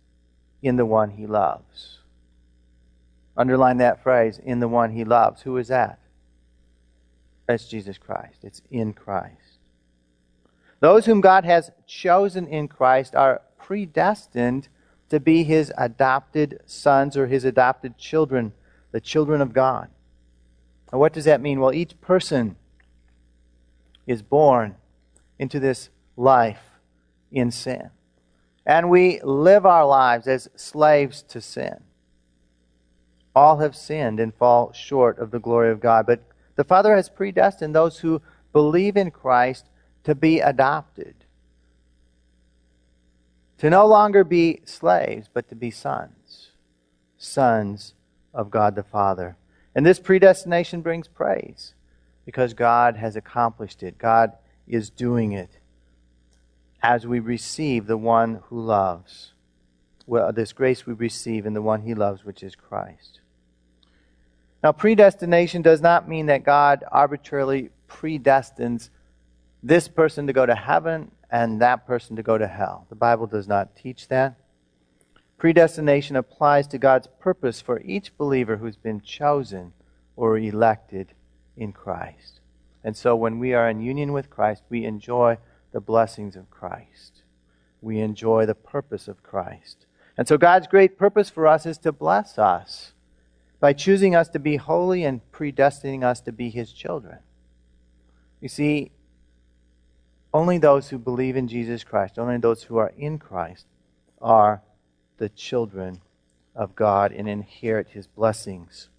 in 0.61 0.75
the 0.75 0.85
one 0.85 1.11
he 1.11 1.25
loves. 1.25 1.99
Underline 3.35 3.77
that 3.77 4.01
phrase, 4.01 4.39
in 4.43 4.59
the 4.59 4.67
one 4.67 4.91
he 4.91 5.03
loves. 5.03 5.43
Who 5.43 5.57
is 5.57 5.67
that? 5.67 5.99
That's 7.45 7.67
Jesus 7.67 7.97
Christ. 7.97 8.43
It's 8.43 8.61
in 8.71 8.93
Christ. 8.93 9.59
Those 10.79 11.05
whom 11.05 11.21
God 11.21 11.45
has 11.45 11.71
chosen 11.85 12.47
in 12.47 12.67
Christ 12.67 13.15
are 13.15 13.41
predestined 13.57 14.67
to 15.09 15.19
be 15.19 15.43
his 15.43 15.71
adopted 15.77 16.59
sons 16.65 17.15
or 17.15 17.27
his 17.27 17.45
adopted 17.45 17.97
children, 17.97 18.53
the 18.91 18.99
children 18.99 19.41
of 19.41 19.53
God. 19.53 19.89
And 20.91 20.99
what 20.99 21.13
does 21.13 21.25
that 21.25 21.41
mean? 21.41 21.59
Well, 21.59 21.73
each 21.73 21.99
person 22.01 22.55
is 24.05 24.21
born 24.21 24.75
into 25.39 25.59
this 25.59 25.89
life 26.15 26.61
in 27.31 27.51
sin 27.51 27.91
and 28.67 28.89
we 28.89 29.21
live 29.23 29.65
our 29.65 29.85
lives 29.85 30.27
as 30.27 30.49
slaves 30.57 31.23
to 31.23 31.39
sin. 31.39 31.79
All 33.33 33.59
have 33.59 33.77
sinned 33.77 34.19
and 34.19 34.35
fall 34.35 34.73
short 34.73 35.19
of 35.19 35.31
the 35.31 35.39
glory 35.39 35.71
of 35.71 35.79
God. 35.79 36.05
But 36.05 36.21
the 36.57 36.65
Father 36.65 36.93
has 36.93 37.07
predestined 37.07 37.73
those 37.73 37.99
who 37.99 38.21
believe 38.51 38.97
in 38.97 39.09
Christ 39.09 39.69
to 40.03 40.13
be 40.13 40.41
adopted. 40.41 41.15
To 43.59 43.69
no 43.69 43.85
longer 43.85 44.25
be 44.25 44.59
slaves, 44.65 45.29
but 45.33 45.47
to 45.47 45.55
be 45.55 45.71
sons. 45.71 46.49
Sons 47.17 47.93
of 48.33 48.51
God 48.51 48.75
the 48.75 48.83
Father. 48.83 49.37
And 49.75 49.85
this 49.85 49.99
predestination 49.99 50.81
brings 50.81 51.07
praise 51.07 51.73
because 52.25 52.53
God 52.53 52.97
has 52.97 53.15
accomplished 53.15 53.81
it. 53.81 53.97
God 53.97 54.33
is 54.67 54.89
doing 54.89 55.31
it 55.31 55.51
as 56.87 57.05
we 57.05 57.19
receive 57.19 57.85
the 57.85 57.97
one 57.97 58.41
who 58.45 58.61
loves. 58.61 59.33
Well, 60.05 60.29
uh, 60.29 60.31
this 60.31 60.53
grace 60.53 60.85
we 60.85 60.93
receive 60.93 61.45
in 61.45 61.53
the 61.53 61.61
one 61.61 61.81
he 61.81 61.93
loves, 61.93 62.23
which 62.23 62.41
is 62.41 62.55
Christ. 62.55 63.19
Now, 64.63 64.71
predestination 64.71 65.61
does 65.61 65.81
not 65.81 66.07
mean 66.07 66.27
that 66.27 66.45
God 66.45 66.85
arbitrarily 66.89 67.71
predestines 67.89 68.89
this 69.61 69.89
person 69.89 70.27
to 70.27 70.33
go 70.33 70.45
to 70.45 70.55
heaven 70.55 71.11
and 71.29 71.61
that 71.61 71.85
person 71.85 72.15
to 72.15 72.23
go 72.23 72.37
to 72.37 72.47
hell. 72.47 72.85
The 72.87 72.95
Bible 72.95 73.27
does 73.27 73.49
not 73.49 73.75
teach 73.75 74.07
that. 74.07 74.37
Predestination 75.37 76.15
applies 76.15 76.67
to 76.67 76.77
God's 76.77 77.09
purpose 77.19 77.59
for 77.59 77.81
each 77.81 78.17
believer 78.17 78.55
who's 78.55 78.77
been 78.77 79.01
chosen 79.01 79.73
or 80.15 80.37
elected 80.37 81.09
in 81.57 81.73
Christ. 81.73 82.39
And 82.81 82.95
so 82.95 83.13
when 83.13 83.39
we 83.39 83.53
are 83.53 83.69
in 83.69 83.81
union 83.81 84.13
with 84.13 84.29
Christ, 84.29 84.63
we 84.69 84.85
enjoy 84.85 85.37
the 85.77 85.81
blessings 85.81 86.35
of 86.35 86.49
Christ. 86.49 87.21
We 87.81 87.99
enjoy 87.99 88.47
the 88.47 88.55
purpose 88.55 89.07
of 89.07 89.21
Christ. 89.21 89.85
And 90.17 90.27
so 90.27 90.35
God's 90.35 90.65
great 90.65 90.97
purpose 90.97 91.29
for 91.29 91.45
us 91.45 91.67
is 91.67 91.77
to 91.77 91.91
bless 91.91 92.39
us 92.39 92.93
by 93.59 93.73
choosing 93.73 94.15
us 94.15 94.27
to 94.29 94.39
be 94.39 94.55
holy 94.55 95.03
and 95.03 95.21
predestining 95.31 96.03
us 96.03 96.19
to 96.21 96.31
be 96.31 96.49
His 96.49 96.73
children. 96.73 97.19
You 98.41 98.49
see, 98.49 98.89
only 100.33 100.57
those 100.57 100.89
who 100.89 100.97
believe 100.97 101.35
in 101.35 101.47
Jesus 101.47 101.83
Christ, 101.83 102.17
only 102.17 102.39
those 102.39 102.63
who 102.63 102.77
are 102.77 102.91
in 102.97 103.19
Christ, 103.19 103.67
are 104.19 104.63
the 105.19 105.29
children 105.29 106.01
of 106.55 106.75
God 106.75 107.11
and 107.11 107.29
inherit 107.29 107.89
His 107.89 108.07
blessings. 108.07 108.89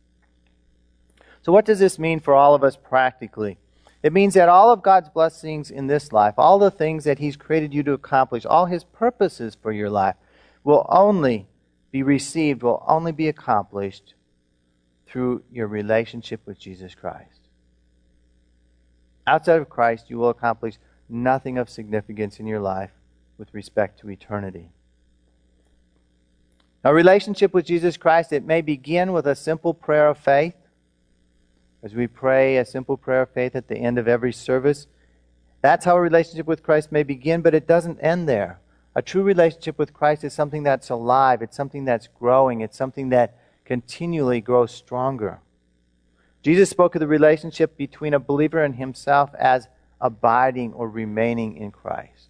So, 1.42 1.50
what 1.50 1.64
does 1.64 1.80
this 1.80 1.98
mean 1.98 2.20
for 2.20 2.34
all 2.34 2.54
of 2.54 2.62
us 2.62 2.76
practically? 2.76 3.58
It 4.02 4.12
means 4.12 4.34
that 4.34 4.48
all 4.48 4.70
of 4.70 4.82
God's 4.82 5.08
blessings 5.08 5.70
in 5.70 5.88
this 5.88 6.12
life, 6.12 6.34
all 6.38 6.58
the 6.58 6.70
things 6.70 7.04
that 7.04 7.18
He's 7.18 7.36
created 7.36 7.74
you 7.74 7.82
to 7.84 7.92
accomplish, 7.92 8.46
all 8.46 8.66
His 8.66 8.84
purposes 8.84 9.56
for 9.60 9.72
your 9.72 9.90
life, 9.90 10.16
will 10.62 10.86
only 10.88 11.48
be 11.90 12.02
received, 12.02 12.62
will 12.62 12.84
only 12.86 13.12
be 13.12 13.28
accomplished 13.28 14.14
through 15.06 15.42
your 15.50 15.66
relationship 15.66 16.40
with 16.46 16.58
Jesus 16.58 16.94
Christ. 16.94 17.40
Outside 19.26 19.60
of 19.60 19.68
Christ, 19.68 20.10
you 20.10 20.18
will 20.18 20.28
accomplish 20.28 20.78
nothing 21.08 21.58
of 21.58 21.68
significance 21.68 22.38
in 22.38 22.46
your 22.46 22.60
life 22.60 22.90
with 23.36 23.52
respect 23.52 24.00
to 24.00 24.10
eternity. 24.10 24.70
A 26.84 26.94
relationship 26.94 27.52
with 27.52 27.66
Jesus 27.66 27.96
Christ, 27.96 28.32
it 28.32 28.44
may 28.44 28.60
begin 28.60 29.12
with 29.12 29.26
a 29.26 29.34
simple 29.34 29.74
prayer 29.74 30.08
of 30.08 30.18
faith. 30.18 30.54
As 31.82 31.94
we 31.94 32.06
pray 32.06 32.56
a 32.56 32.64
simple 32.64 32.96
prayer 32.96 33.22
of 33.22 33.30
faith 33.30 33.54
at 33.54 33.68
the 33.68 33.76
end 33.76 33.98
of 33.98 34.08
every 34.08 34.32
service, 34.32 34.86
that's 35.60 35.84
how 35.84 35.96
a 35.96 36.00
relationship 36.00 36.46
with 36.46 36.62
Christ 36.62 36.92
may 36.92 37.02
begin, 37.02 37.40
but 37.40 37.54
it 37.54 37.66
doesn't 37.66 38.00
end 38.00 38.28
there. 38.28 38.60
A 38.94 39.02
true 39.02 39.22
relationship 39.22 39.78
with 39.78 39.94
Christ 39.94 40.24
is 40.24 40.32
something 40.32 40.62
that's 40.62 40.90
alive, 40.90 41.42
it's 41.42 41.56
something 41.56 41.84
that's 41.84 42.08
growing, 42.08 42.60
it's 42.60 42.76
something 42.76 43.10
that 43.10 43.38
continually 43.64 44.40
grows 44.40 44.72
stronger. 44.72 45.40
Jesus 46.42 46.70
spoke 46.70 46.94
of 46.94 47.00
the 47.00 47.06
relationship 47.06 47.76
between 47.76 48.14
a 48.14 48.18
believer 48.18 48.62
and 48.62 48.74
himself 48.74 49.30
as 49.38 49.68
abiding 50.00 50.72
or 50.72 50.88
remaining 50.88 51.56
in 51.56 51.70
Christ. 51.70 52.28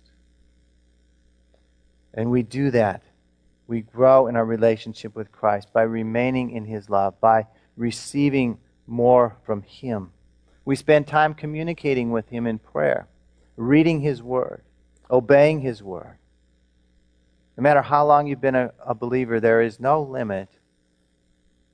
And 2.14 2.30
we 2.30 2.42
do 2.42 2.70
that. 2.70 3.02
We 3.66 3.82
grow 3.82 4.26
in 4.26 4.36
our 4.36 4.44
relationship 4.44 5.14
with 5.14 5.30
Christ 5.30 5.72
by 5.72 5.82
remaining 5.82 6.50
in 6.50 6.64
His 6.64 6.88
love, 6.88 7.20
by 7.20 7.46
receiving 7.76 8.58
more 8.88 9.36
from 9.44 9.62
Him. 9.62 10.10
We 10.64 10.76
spend 10.76 11.06
time 11.06 11.34
communicating 11.34 12.10
with 12.10 12.28
Him 12.28 12.46
in 12.46 12.58
prayer, 12.58 13.06
reading 13.56 14.00
His 14.00 14.22
Word, 14.22 14.62
obeying 15.10 15.60
His 15.60 15.82
Word. 15.82 16.18
No 17.56 17.62
matter 17.62 17.82
how 17.82 18.06
long 18.06 18.26
you've 18.26 18.40
been 18.40 18.54
a, 18.54 18.72
a 18.84 18.94
believer, 18.94 19.40
there 19.40 19.60
is 19.60 19.78
no 19.78 20.02
limit 20.02 20.48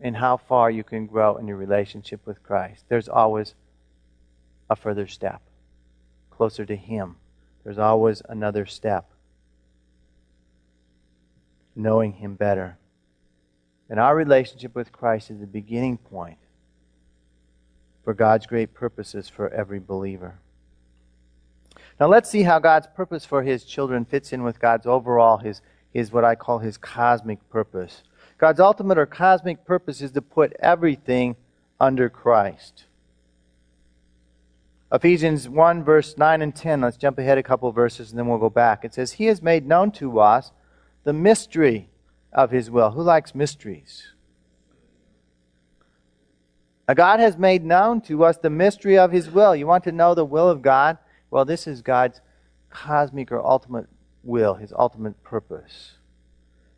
in 0.01 0.15
how 0.15 0.37
far 0.37 0.71
you 0.71 0.83
can 0.85 1.07
grow 1.07 1.37
in 1.37 1.47
your 1.47 1.57
relationship 1.57 2.27
with 2.27 2.43
Christ. 2.43 2.85
There's 2.89 3.09
always 3.09 3.55
a 4.69 4.77
further 4.77 5.07
step 5.07 5.41
closer 6.31 6.67
to 6.67 6.77
Him. 6.77 7.17
There's 7.63 7.79
always 7.79 8.23
another 8.29 8.67
step. 8.67 9.11
Knowing 11.77 12.15
Him 12.15 12.35
better. 12.35 12.77
And 13.89 14.01
our 14.01 14.17
relationship 14.17 14.75
with 14.75 14.93
Christ 14.93 15.31
is 15.31 15.41
the 15.41 15.47
beginning 15.47 15.99
point 15.99 16.39
for 18.05 18.15
God's 18.15 18.47
great 18.47 18.75
purposes 18.75 19.29
for 19.29 19.49
every 19.49 19.81
believer. 19.81 20.35
Now 21.99 22.07
let's 22.07 22.29
see 22.29 22.43
how 22.43 22.59
God's 22.59 22.87
purpose 22.95 23.25
for 23.25 23.43
His 23.43 23.65
children 23.65 24.05
fits 24.05 24.33
in 24.33 24.43
with 24.43 24.61
God's 24.61 24.87
overall, 24.87 25.39
His, 25.39 25.63
his 25.93 26.13
what 26.13 26.25
I 26.25 26.35
call 26.35 26.59
His 26.59 26.77
cosmic 26.77 27.49
purpose. 27.51 28.03
God's 28.39 28.61
ultimate 28.61 28.99
or 28.99 29.07
cosmic 29.07 29.65
purpose 29.65 30.03
is 30.03 30.13
to 30.13 30.23
put 30.23 30.55
everything 30.61 31.37
under 31.81 32.09
Christ. 32.09 32.85
Ephesians 34.93 35.49
1, 35.49 35.83
verse 35.83 36.17
9 36.19 36.43
and 36.43 36.55
10. 36.55 36.81
Let's 36.81 36.97
jump 36.97 37.19
ahead 37.19 37.39
a 37.39 37.43
couple 37.43 37.69
of 37.69 37.75
verses 37.75 38.11
and 38.11 38.19
then 38.19 38.29
we'll 38.29 38.39
go 38.39 38.51
back. 38.51 38.85
It 38.85 38.95
says, 38.95 39.13
He 39.13 39.27
has 39.27 39.43
made 39.43 39.67
known 39.67 39.91
to 39.93 40.21
us 40.21 40.53
the 41.05 41.13
mystery 41.13 41.89
of 42.33 42.51
His 42.51 42.71
will. 42.71 42.91
Who 42.91 43.03
likes 43.03 43.35
mysteries? 43.35 44.14
God 46.93 47.21
has 47.21 47.39
made 47.39 47.65
known 47.65 48.03
to 48.03 48.25
us 48.25 48.37
the 48.37 48.51
mystery 48.51 48.99
of 48.99 49.11
His 49.11 49.31
will. 49.31 49.57
You 49.57 49.67
want 49.67 49.85
to 49.85 49.93
know 49.93 50.15
the 50.15 50.25
will 50.25 50.51
of 50.51 50.61
God? 50.61 50.99
Well, 51.31 51.47
this 51.47 51.67
is 51.67 51.81
God's 51.81 52.21
cosmic 52.69 53.33
or 53.33 53.41
ultimate 53.45 53.87
will, 54.23 54.55
His 54.55 54.73
ultimate 54.77 55.23
purpose. 55.23 55.93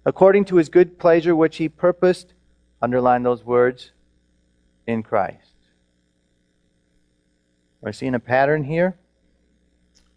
According 0.04 0.44
to 0.46 0.56
His 0.56 0.68
good 0.68 0.98
pleasure, 1.00 1.34
which 1.34 1.56
He 1.56 1.68
purposed, 1.68 2.34
underline 2.80 3.24
those 3.24 3.44
words, 3.44 3.90
in 4.86 5.02
Christ. 5.02 5.54
We're 7.80 7.92
seeing 7.92 8.14
a 8.14 8.20
pattern 8.20 8.64
here. 8.64 8.96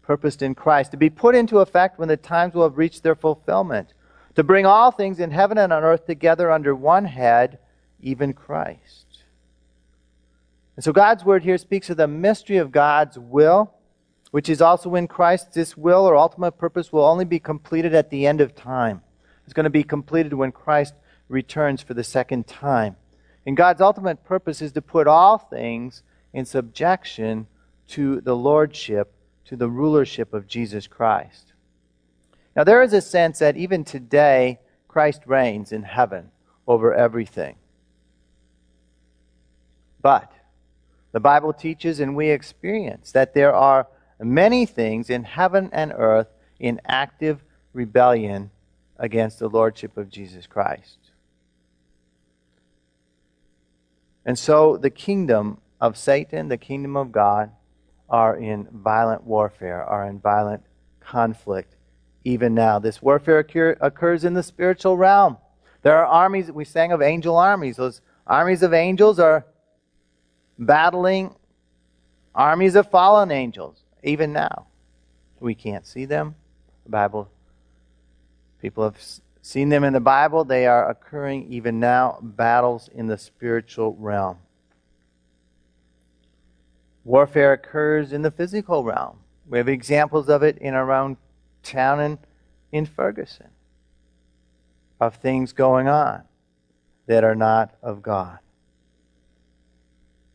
Purposed 0.02 0.42
in 0.42 0.54
Christ, 0.54 0.90
to 0.90 0.96
be 0.96 1.10
put 1.10 1.36
into 1.36 1.60
effect 1.60 1.98
when 1.98 2.08
the 2.08 2.16
times 2.16 2.54
will 2.54 2.64
have 2.64 2.78
reached 2.78 3.02
their 3.02 3.14
fulfillment, 3.14 3.92
to 4.34 4.42
bring 4.42 4.66
all 4.66 4.90
things 4.90 5.20
in 5.20 5.30
heaven 5.30 5.58
and 5.58 5.72
on 5.72 5.84
earth 5.84 6.06
together 6.06 6.50
under 6.50 6.74
one 6.74 7.04
head, 7.04 7.58
even 8.00 8.32
Christ. 8.32 9.09
And 10.80 10.84
so 10.86 10.94
God's 10.94 11.26
word 11.26 11.42
here 11.42 11.58
speaks 11.58 11.90
of 11.90 11.98
the 11.98 12.08
mystery 12.08 12.56
of 12.56 12.72
God's 12.72 13.18
will, 13.18 13.74
which 14.30 14.48
is 14.48 14.62
also 14.62 14.94
in 14.94 15.08
Christ. 15.08 15.52
This 15.52 15.76
will 15.76 16.06
or 16.06 16.16
ultimate 16.16 16.52
purpose 16.52 16.90
will 16.90 17.04
only 17.04 17.26
be 17.26 17.38
completed 17.38 17.94
at 17.94 18.08
the 18.08 18.26
end 18.26 18.40
of 18.40 18.54
time. 18.54 19.02
It's 19.44 19.52
going 19.52 19.64
to 19.64 19.68
be 19.68 19.82
completed 19.82 20.32
when 20.32 20.52
Christ 20.52 20.94
returns 21.28 21.82
for 21.82 21.92
the 21.92 22.02
second 22.02 22.46
time. 22.46 22.96
And 23.44 23.58
God's 23.58 23.82
ultimate 23.82 24.24
purpose 24.24 24.62
is 24.62 24.72
to 24.72 24.80
put 24.80 25.06
all 25.06 25.36
things 25.36 26.02
in 26.32 26.46
subjection 26.46 27.46
to 27.88 28.22
the 28.22 28.34
lordship, 28.34 29.12
to 29.44 29.56
the 29.56 29.68
rulership 29.68 30.32
of 30.32 30.46
Jesus 30.46 30.86
Christ. 30.86 31.52
Now, 32.56 32.64
there 32.64 32.80
is 32.80 32.94
a 32.94 33.02
sense 33.02 33.40
that 33.40 33.58
even 33.58 33.84
today, 33.84 34.60
Christ 34.88 35.24
reigns 35.26 35.72
in 35.72 35.82
heaven 35.82 36.30
over 36.66 36.94
everything. 36.94 37.56
But 40.00 40.32
the 41.12 41.20
Bible 41.20 41.52
teaches 41.52 42.00
and 42.00 42.14
we 42.14 42.30
experience 42.30 43.12
that 43.12 43.34
there 43.34 43.54
are 43.54 43.88
many 44.20 44.66
things 44.66 45.10
in 45.10 45.24
heaven 45.24 45.70
and 45.72 45.92
earth 45.96 46.28
in 46.58 46.80
active 46.86 47.42
rebellion 47.72 48.50
against 48.98 49.38
the 49.38 49.48
lordship 49.48 49.96
of 49.96 50.10
Jesus 50.10 50.46
Christ. 50.46 50.98
And 54.24 54.38
so 54.38 54.76
the 54.76 54.90
kingdom 54.90 55.58
of 55.80 55.96
Satan, 55.96 56.48
the 56.48 56.58
kingdom 56.58 56.96
of 56.96 57.10
God, 57.10 57.50
are 58.08 58.36
in 58.36 58.68
violent 58.70 59.24
warfare, 59.24 59.82
are 59.82 60.06
in 60.06 60.18
violent 60.18 60.62
conflict 61.00 61.76
even 62.24 62.54
now. 62.54 62.78
This 62.78 63.00
warfare 63.00 63.38
occur, 63.38 63.76
occurs 63.80 64.24
in 64.24 64.34
the 64.34 64.42
spiritual 64.42 64.96
realm. 64.96 65.38
There 65.82 65.96
are 65.96 66.06
armies, 66.06 66.52
we 66.52 66.64
sang 66.64 66.92
of 66.92 67.00
angel 67.00 67.36
armies. 67.36 67.76
Those 67.76 68.02
armies 68.26 68.62
of 68.62 68.74
angels 68.74 69.18
are 69.18 69.46
battling 70.60 71.34
armies 72.34 72.76
of 72.76 72.90
fallen 72.90 73.32
angels, 73.32 73.82
even 74.04 74.32
now. 74.32 74.66
We 75.40 75.54
can't 75.54 75.86
see 75.86 76.04
them. 76.04 76.36
The 76.84 76.90
Bible, 76.90 77.30
people 78.60 78.84
have 78.84 78.98
seen 79.42 79.70
them 79.70 79.82
in 79.82 79.94
the 79.94 80.00
Bible. 80.00 80.44
They 80.44 80.66
are 80.66 80.88
occurring 80.88 81.50
even 81.50 81.80
now, 81.80 82.18
battles 82.22 82.88
in 82.94 83.06
the 83.06 83.16
spiritual 83.18 83.96
realm. 83.98 84.38
Warfare 87.04 87.54
occurs 87.54 88.12
in 88.12 88.20
the 88.22 88.30
physical 88.30 88.84
realm. 88.84 89.20
We 89.48 89.58
have 89.58 89.68
examples 89.68 90.28
of 90.28 90.42
it 90.42 90.58
in 90.58 90.74
our 90.74 90.92
own 90.92 91.16
town 91.62 92.00
and 92.00 92.18
in 92.70 92.84
Ferguson 92.86 93.48
of 95.00 95.16
things 95.16 95.52
going 95.52 95.88
on 95.88 96.22
that 97.06 97.24
are 97.24 97.34
not 97.34 97.74
of 97.82 98.02
God. 98.02 98.38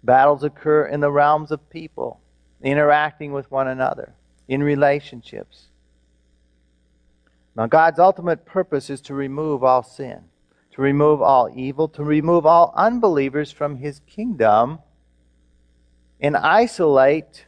Battles 0.05 0.43
occur 0.43 0.85
in 0.85 0.99
the 0.99 1.11
realms 1.11 1.51
of 1.51 1.69
people 1.69 2.21
interacting 2.61 3.33
with 3.33 3.49
one 3.51 3.67
another. 3.67 4.13
in 4.47 4.61
relationships. 4.61 5.69
Now, 7.55 7.67
God's 7.67 7.99
ultimate 7.99 8.45
purpose 8.45 8.89
is 8.89 9.01
to 9.01 9.13
remove 9.13 9.63
all 9.63 9.81
sin, 9.81 10.25
to 10.73 10.81
remove 10.81 11.21
all 11.21 11.49
evil, 11.55 11.87
to 11.89 12.03
remove 12.03 12.45
all 12.45 12.73
unbelievers 12.75 13.51
from 13.51 13.77
his 13.77 14.01
kingdom, 14.05 14.79
and 16.19 16.35
isolate 16.35 17.47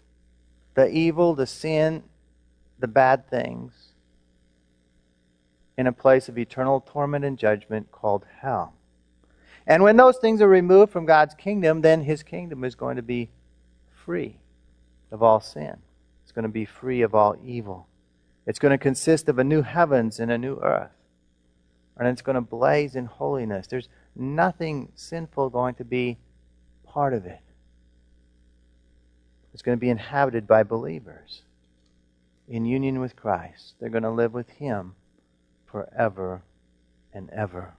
the 0.75 0.89
evil, 0.89 1.35
the 1.35 1.47
sin, 1.47 2.03
the 2.79 2.87
bad 2.87 3.29
things 3.29 3.93
in 5.77 5.87
a 5.87 5.91
place 5.91 6.27
of 6.27 6.37
eternal 6.37 6.81
torment 6.81 7.23
and 7.23 7.37
judgment 7.37 7.91
called 7.91 8.25
hell. 8.41 8.73
And 9.67 9.83
when 9.83 9.97
those 9.97 10.17
things 10.17 10.41
are 10.41 10.47
removed 10.47 10.93
from 10.93 11.05
God's 11.05 11.35
kingdom, 11.35 11.81
then 11.81 12.01
his 12.01 12.23
kingdom 12.23 12.63
is 12.63 12.73
going 12.73 12.95
to 12.95 13.01
be 13.01 13.29
free 13.91 14.37
of 15.11 15.21
all 15.21 15.41
sin. 15.41 15.77
It's 16.23 16.31
going 16.31 16.43
to 16.43 16.49
be 16.49 16.63
free 16.65 17.01
of 17.01 17.13
all 17.13 17.35
evil. 17.45 17.87
It's 18.45 18.59
going 18.59 18.71
to 18.71 18.77
consist 18.77 19.27
of 19.27 19.37
a 19.37 19.43
new 19.43 19.61
heavens 19.61 20.21
and 20.21 20.31
a 20.31 20.37
new 20.37 20.57
earth. 20.61 20.91
And 21.97 22.07
it's 22.07 22.21
going 22.21 22.35
to 22.35 22.41
blaze 22.41 22.95
in 22.95 23.05
holiness. 23.05 23.67
There's 23.67 23.89
nothing 24.15 24.93
sinful 24.95 25.49
going 25.49 25.75
to 25.75 25.83
be 25.83 26.17
part 26.85 27.13
of 27.13 27.25
it. 27.25 27.41
It's 29.53 29.61
going 29.61 29.77
to 29.77 29.81
be 29.81 29.89
inhabited 29.89 30.47
by 30.47 30.63
believers 30.63 31.41
in 32.47 32.65
union 32.65 32.99
with 33.01 33.15
Christ. 33.15 33.73
They're 33.79 33.89
going 33.89 34.03
to 34.03 34.09
live 34.09 34.33
with 34.33 34.49
Him 34.51 34.95
forever 35.65 36.43
and 37.13 37.29
ever. 37.31 37.73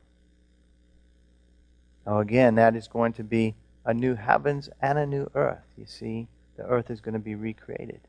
Now, 2.08 2.20
again, 2.20 2.54
that 2.54 2.74
is 2.74 2.88
going 2.88 3.12
to 3.14 3.22
be 3.22 3.54
a 3.84 3.92
new 3.92 4.14
heavens 4.14 4.70
and 4.80 4.98
a 4.98 5.04
new 5.04 5.30
earth. 5.34 5.66
You 5.76 5.84
see, 5.84 6.26
the 6.56 6.64
earth 6.64 6.88
is 6.88 7.02
going 7.02 7.12
to 7.12 7.18
be 7.18 7.34
recreated, 7.34 8.00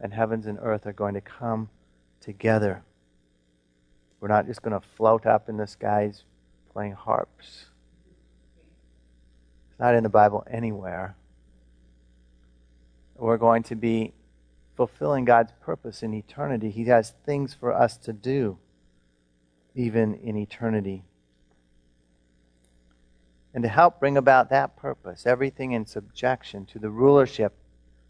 and 0.00 0.14
heavens 0.14 0.46
and 0.46 0.58
earth 0.62 0.86
are 0.86 0.94
going 0.94 1.12
to 1.12 1.20
come 1.20 1.68
together. 2.22 2.82
We're 4.20 4.28
not 4.28 4.46
just 4.46 4.62
going 4.62 4.72
to 4.72 4.86
float 4.96 5.26
up 5.26 5.50
in 5.50 5.58
the 5.58 5.66
skies 5.66 6.24
playing 6.72 6.92
harps. 6.92 7.66
It's 9.70 9.78
not 9.78 9.94
in 9.94 10.02
the 10.02 10.08
Bible 10.08 10.42
anywhere. 10.50 11.14
We're 13.16 13.36
going 13.36 13.64
to 13.64 13.74
be 13.74 14.14
fulfilling 14.78 15.26
God's 15.26 15.52
purpose 15.60 16.02
in 16.02 16.14
eternity. 16.14 16.70
He 16.70 16.84
has 16.84 17.12
things 17.26 17.52
for 17.52 17.74
us 17.74 17.98
to 17.98 18.14
do, 18.14 18.56
even 19.74 20.14
in 20.14 20.38
eternity. 20.38 21.04
And 23.52 23.62
to 23.64 23.68
help 23.68 23.98
bring 23.98 24.16
about 24.16 24.50
that 24.50 24.76
purpose, 24.76 25.26
everything 25.26 25.72
in 25.72 25.86
subjection 25.86 26.66
to 26.66 26.78
the 26.78 26.90
rulership, 26.90 27.52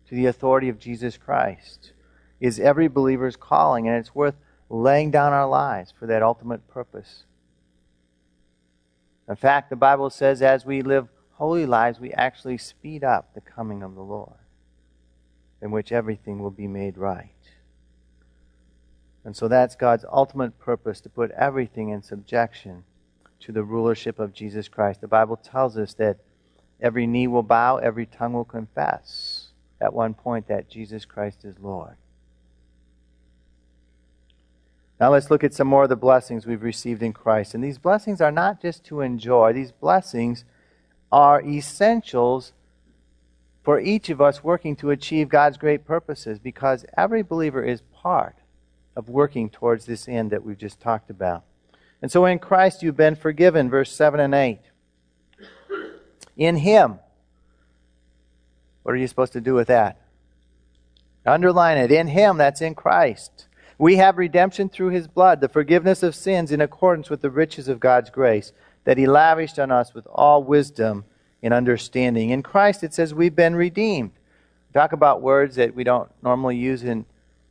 to 0.08 0.14
the 0.14 0.26
authority 0.26 0.68
of 0.68 0.78
Jesus 0.78 1.16
Christ, 1.16 1.92
is 2.40 2.60
every 2.60 2.88
believer's 2.88 3.36
calling, 3.36 3.88
and 3.88 3.96
it's 3.96 4.14
worth 4.14 4.36
laying 4.68 5.10
down 5.10 5.32
our 5.32 5.48
lives 5.48 5.92
for 5.98 6.06
that 6.06 6.22
ultimate 6.22 6.68
purpose. 6.68 7.24
In 9.28 9.36
fact, 9.36 9.70
the 9.70 9.76
Bible 9.76 10.10
says 10.10 10.42
as 10.42 10.66
we 10.66 10.82
live 10.82 11.08
holy 11.32 11.64
lives, 11.64 12.00
we 12.00 12.12
actually 12.12 12.58
speed 12.58 13.02
up 13.02 13.32
the 13.34 13.40
coming 13.40 13.82
of 13.82 13.94
the 13.94 14.02
Lord 14.02 14.34
in 15.62 15.70
which 15.70 15.92
everything 15.92 16.40
will 16.40 16.50
be 16.50 16.66
made 16.66 16.98
right. 16.98 17.30
And 19.24 19.36
so 19.36 19.48
that's 19.48 19.76
God's 19.76 20.04
ultimate 20.10 20.58
purpose 20.58 21.00
to 21.02 21.08
put 21.08 21.30
everything 21.32 21.90
in 21.90 22.02
subjection 22.02 22.84
to 23.40 23.52
the 23.52 23.62
rulership 23.62 24.18
of 24.18 24.32
Jesus 24.32 24.68
Christ. 24.68 25.00
The 25.00 25.08
Bible 25.08 25.36
tells 25.36 25.76
us 25.76 25.94
that 25.94 26.18
every 26.80 27.06
knee 27.06 27.26
will 27.26 27.42
bow, 27.42 27.76
every 27.76 28.06
tongue 28.06 28.32
will 28.32 28.44
confess 28.44 29.48
at 29.80 29.94
one 29.94 30.14
point 30.14 30.48
that 30.48 30.68
Jesus 30.68 31.04
Christ 31.04 31.44
is 31.44 31.54
Lord. 31.60 31.96
Now 35.00 35.10
let's 35.10 35.30
look 35.30 35.42
at 35.42 35.54
some 35.54 35.66
more 35.66 35.84
of 35.84 35.88
the 35.88 35.96
blessings 35.96 36.44
we've 36.44 36.62
received 36.62 37.02
in 37.02 37.14
Christ. 37.14 37.54
And 37.54 37.64
these 37.64 37.78
blessings 37.78 38.20
are 38.20 38.30
not 38.30 38.60
just 38.60 38.84
to 38.84 39.00
enjoy, 39.00 39.54
these 39.54 39.72
blessings 39.72 40.44
are 41.10 41.42
essentials 41.42 42.52
for 43.62 43.80
each 43.80 44.10
of 44.10 44.20
us 44.20 44.44
working 44.44 44.76
to 44.76 44.90
achieve 44.90 45.28
God's 45.28 45.56
great 45.56 45.84
purposes 45.84 46.38
because 46.38 46.84
every 46.96 47.22
believer 47.22 47.62
is 47.62 47.82
part 47.94 48.36
of 48.94 49.08
working 49.08 49.48
towards 49.48 49.86
this 49.86 50.08
end 50.08 50.30
that 50.30 50.44
we've 50.44 50.58
just 50.58 50.80
talked 50.80 51.10
about. 51.10 51.44
And 52.02 52.10
so 52.10 52.24
in 52.26 52.38
Christ 52.38 52.82
you've 52.82 52.96
been 52.96 53.14
forgiven, 53.14 53.68
verse 53.68 53.92
7 53.92 54.20
and 54.20 54.34
8. 54.34 54.60
In 56.36 56.56
Him. 56.56 56.98
What 58.82 58.94
are 58.94 58.98
you 58.98 59.06
supposed 59.06 59.34
to 59.34 59.40
do 59.40 59.54
with 59.54 59.68
that? 59.68 60.00
Underline 61.26 61.76
it. 61.76 61.92
In 61.92 62.08
Him, 62.08 62.38
that's 62.38 62.62
in 62.62 62.74
Christ. 62.74 63.46
We 63.78 63.96
have 63.96 64.18
redemption 64.18 64.68
through 64.68 64.90
His 64.90 65.06
blood, 65.06 65.40
the 65.40 65.48
forgiveness 65.48 66.02
of 66.02 66.14
sins 66.14 66.52
in 66.52 66.60
accordance 66.60 67.10
with 67.10 67.20
the 67.20 67.30
riches 67.30 67.68
of 67.68 67.80
God's 67.80 68.10
grace, 68.10 68.52
that 68.84 68.98
He 68.98 69.06
lavished 69.06 69.58
on 69.58 69.70
us 69.70 69.94
with 69.94 70.06
all 70.06 70.42
wisdom 70.42 71.04
and 71.42 71.54
understanding. 71.54 72.30
In 72.30 72.42
Christ, 72.42 72.82
it 72.82 72.94
says 72.94 73.14
we've 73.14 73.36
been 73.36 73.56
redeemed. 73.56 74.12
talk 74.72 74.92
about 74.92 75.22
words 75.22 75.56
that 75.56 75.74
we 75.74 75.84
don't 75.84 76.10
normally 76.22 76.56
use 76.56 76.82
in 76.84 77.04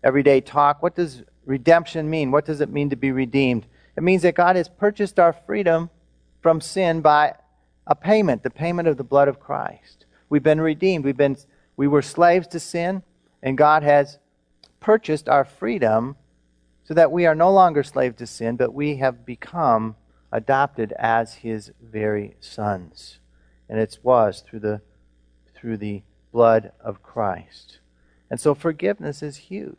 everyday 0.04 0.42
talk. 0.42 0.82
What 0.82 0.96
does 0.96 1.24
redemption 1.46 2.10
mean? 2.10 2.32
What 2.32 2.46
does 2.46 2.62
it 2.62 2.70
mean 2.70 2.90
to 2.90 2.96
be 2.96 3.12
redeemed? 3.12 3.66
It 4.00 4.04
means 4.04 4.22
that 4.22 4.34
God 4.34 4.56
has 4.56 4.70
purchased 4.70 5.20
our 5.20 5.34
freedom 5.34 5.90
from 6.40 6.62
sin 6.62 7.02
by 7.02 7.36
a 7.86 7.96
payment, 7.96 8.44
the 8.44 8.50
payment 8.50 8.88
of 8.88 8.96
the 8.96 9.04
blood 9.04 9.28
of 9.28 9.42
Christ. 9.42 10.06
We've 10.30 10.42
been 10.42 10.62
redeemed. 10.62 11.04
We've 11.04 11.18
been 11.18 11.36
we 11.76 11.86
were 11.86 12.02
slaves 12.02 12.48
to 12.48 12.62
sin, 12.62 13.04
and 13.44 13.58
God 13.58 13.84
has 13.84 14.18
purchased 14.80 15.28
our 15.28 15.44
freedom 15.44 16.16
so 16.86 16.94
that 16.94 17.12
we 17.12 17.26
are 17.26 17.36
no 17.36 17.52
longer 17.52 17.84
slaves 17.84 18.16
to 18.20 18.26
sin, 18.26 18.56
but 18.56 18.74
we 18.74 18.96
have 18.96 19.26
become 19.26 19.98
adopted 20.32 20.94
as 20.98 21.34
his 21.34 21.74
very 21.82 22.38
sons 22.40 23.20
and 23.68 23.82
it 23.82 24.00
was 24.02 24.46
through 24.48 24.62
the 24.62 24.80
through 25.54 25.76
the 25.76 26.04
blood 26.32 26.72
of 26.80 27.04
Christ. 27.04 27.80
And 28.32 28.40
so 28.40 28.56
forgiveness 28.56 29.22
is 29.22 29.36
huge. 29.36 29.76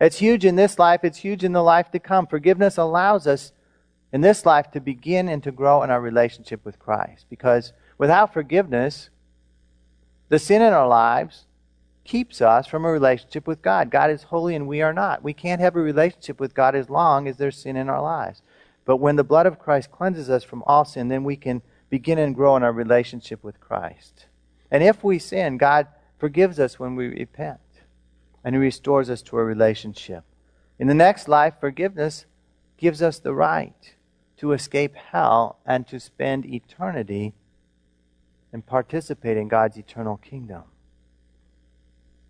It's 0.00 0.18
huge 0.18 0.44
in 0.44 0.56
this 0.56 0.78
life, 0.78 1.04
it's 1.04 1.18
huge 1.18 1.44
in 1.44 1.52
the 1.52 1.62
life 1.62 1.90
to 1.92 1.98
come. 1.98 2.26
Forgiveness 2.26 2.76
allows 2.76 3.26
us 3.26 3.52
in 4.12 4.20
this 4.20 4.44
life 4.46 4.70
to 4.72 4.80
begin 4.80 5.28
and 5.28 5.42
to 5.42 5.52
grow 5.52 5.82
in 5.82 5.90
our 5.90 6.00
relationship 6.00 6.64
with 6.64 6.78
Christ 6.78 7.26
because 7.30 7.72
without 7.98 8.32
forgiveness, 8.32 9.10
the 10.28 10.38
sin 10.38 10.62
in 10.62 10.72
our 10.72 10.88
lives 10.88 11.46
keeps 12.04 12.40
us 12.40 12.66
from 12.66 12.84
a 12.84 12.92
relationship 12.92 13.46
with 13.46 13.62
God. 13.62 13.90
God 13.90 14.10
is 14.10 14.24
holy 14.24 14.54
and 14.54 14.68
we 14.68 14.82
are 14.82 14.92
not. 14.92 15.22
We 15.22 15.32
can't 15.32 15.60
have 15.60 15.74
a 15.74 15.80
relationship 15.80 16.38
with 16.38 16.54
God 16.54 16.74
as 16.74 16.90
long 16.90 17.26
as 17.26 17.36
there's 17.36 17.56
sin 17.56 17.76
in 17.76 17.88
our 17.88 18.02
lives. 18.02 18.42
But 18.84 18.98
when 18.98 19.16
the 19.16 19.24
blood 19.24 19.46
of 19.46 19.58
Christ 19.58 19.90
cleanses 19.90 20.28
us 20.28 20.44
from 20.44 20.62
all 20.66 20.84
sin, 20.84 21.08
then 21.08 21.24
we 21.24 21.36
can 21.36 21.62
begin 21.88 22.18
and 22.18 22.34
grow 22.34 22.56
in 22.56 22.62
our 22.62 22.72
relationship 22.72 23.42
with 23.42 23.60
Christ. 23.60 24.26
And 24.70 24.82
if 24.82 25.02
we 25.02 25.18
sin, 25.18 25.56
God 25.56 25.86
forgives 26.18 26.58
us 26.58 26.78
when 26.78 26.94
we 26.96 27.08
repent, 27.08 27.60
and 28.44 28.54
He 28.54 28.58
restores 28.60 29.10
us 29.10 29.22
to 29.22 29.38
a 29.38 29.44
relationship. 29.44 30.24
In 30.78 30.86
the 30.86 30.94
next 30.94 31.28
life, 31.28 31.54
forgiveness 31.60 32.26
gives 32.76 33.00
us 33.02 33.18
the 33.18 33.32
right 33.32 33.94
to 34.36 34.52
escape 34.52 34.94
hell 34.94 35.58
and 35.64 35.86
to 35.88 35.98
spend 35.98 36.44
eternity 36.44 37.32
and 38.52 38.66
participate 38.66 39.36
in 39.36 39.48
God's 39.48 39.76
eternal 39.76 40.18
kingdom. 40.18 40.62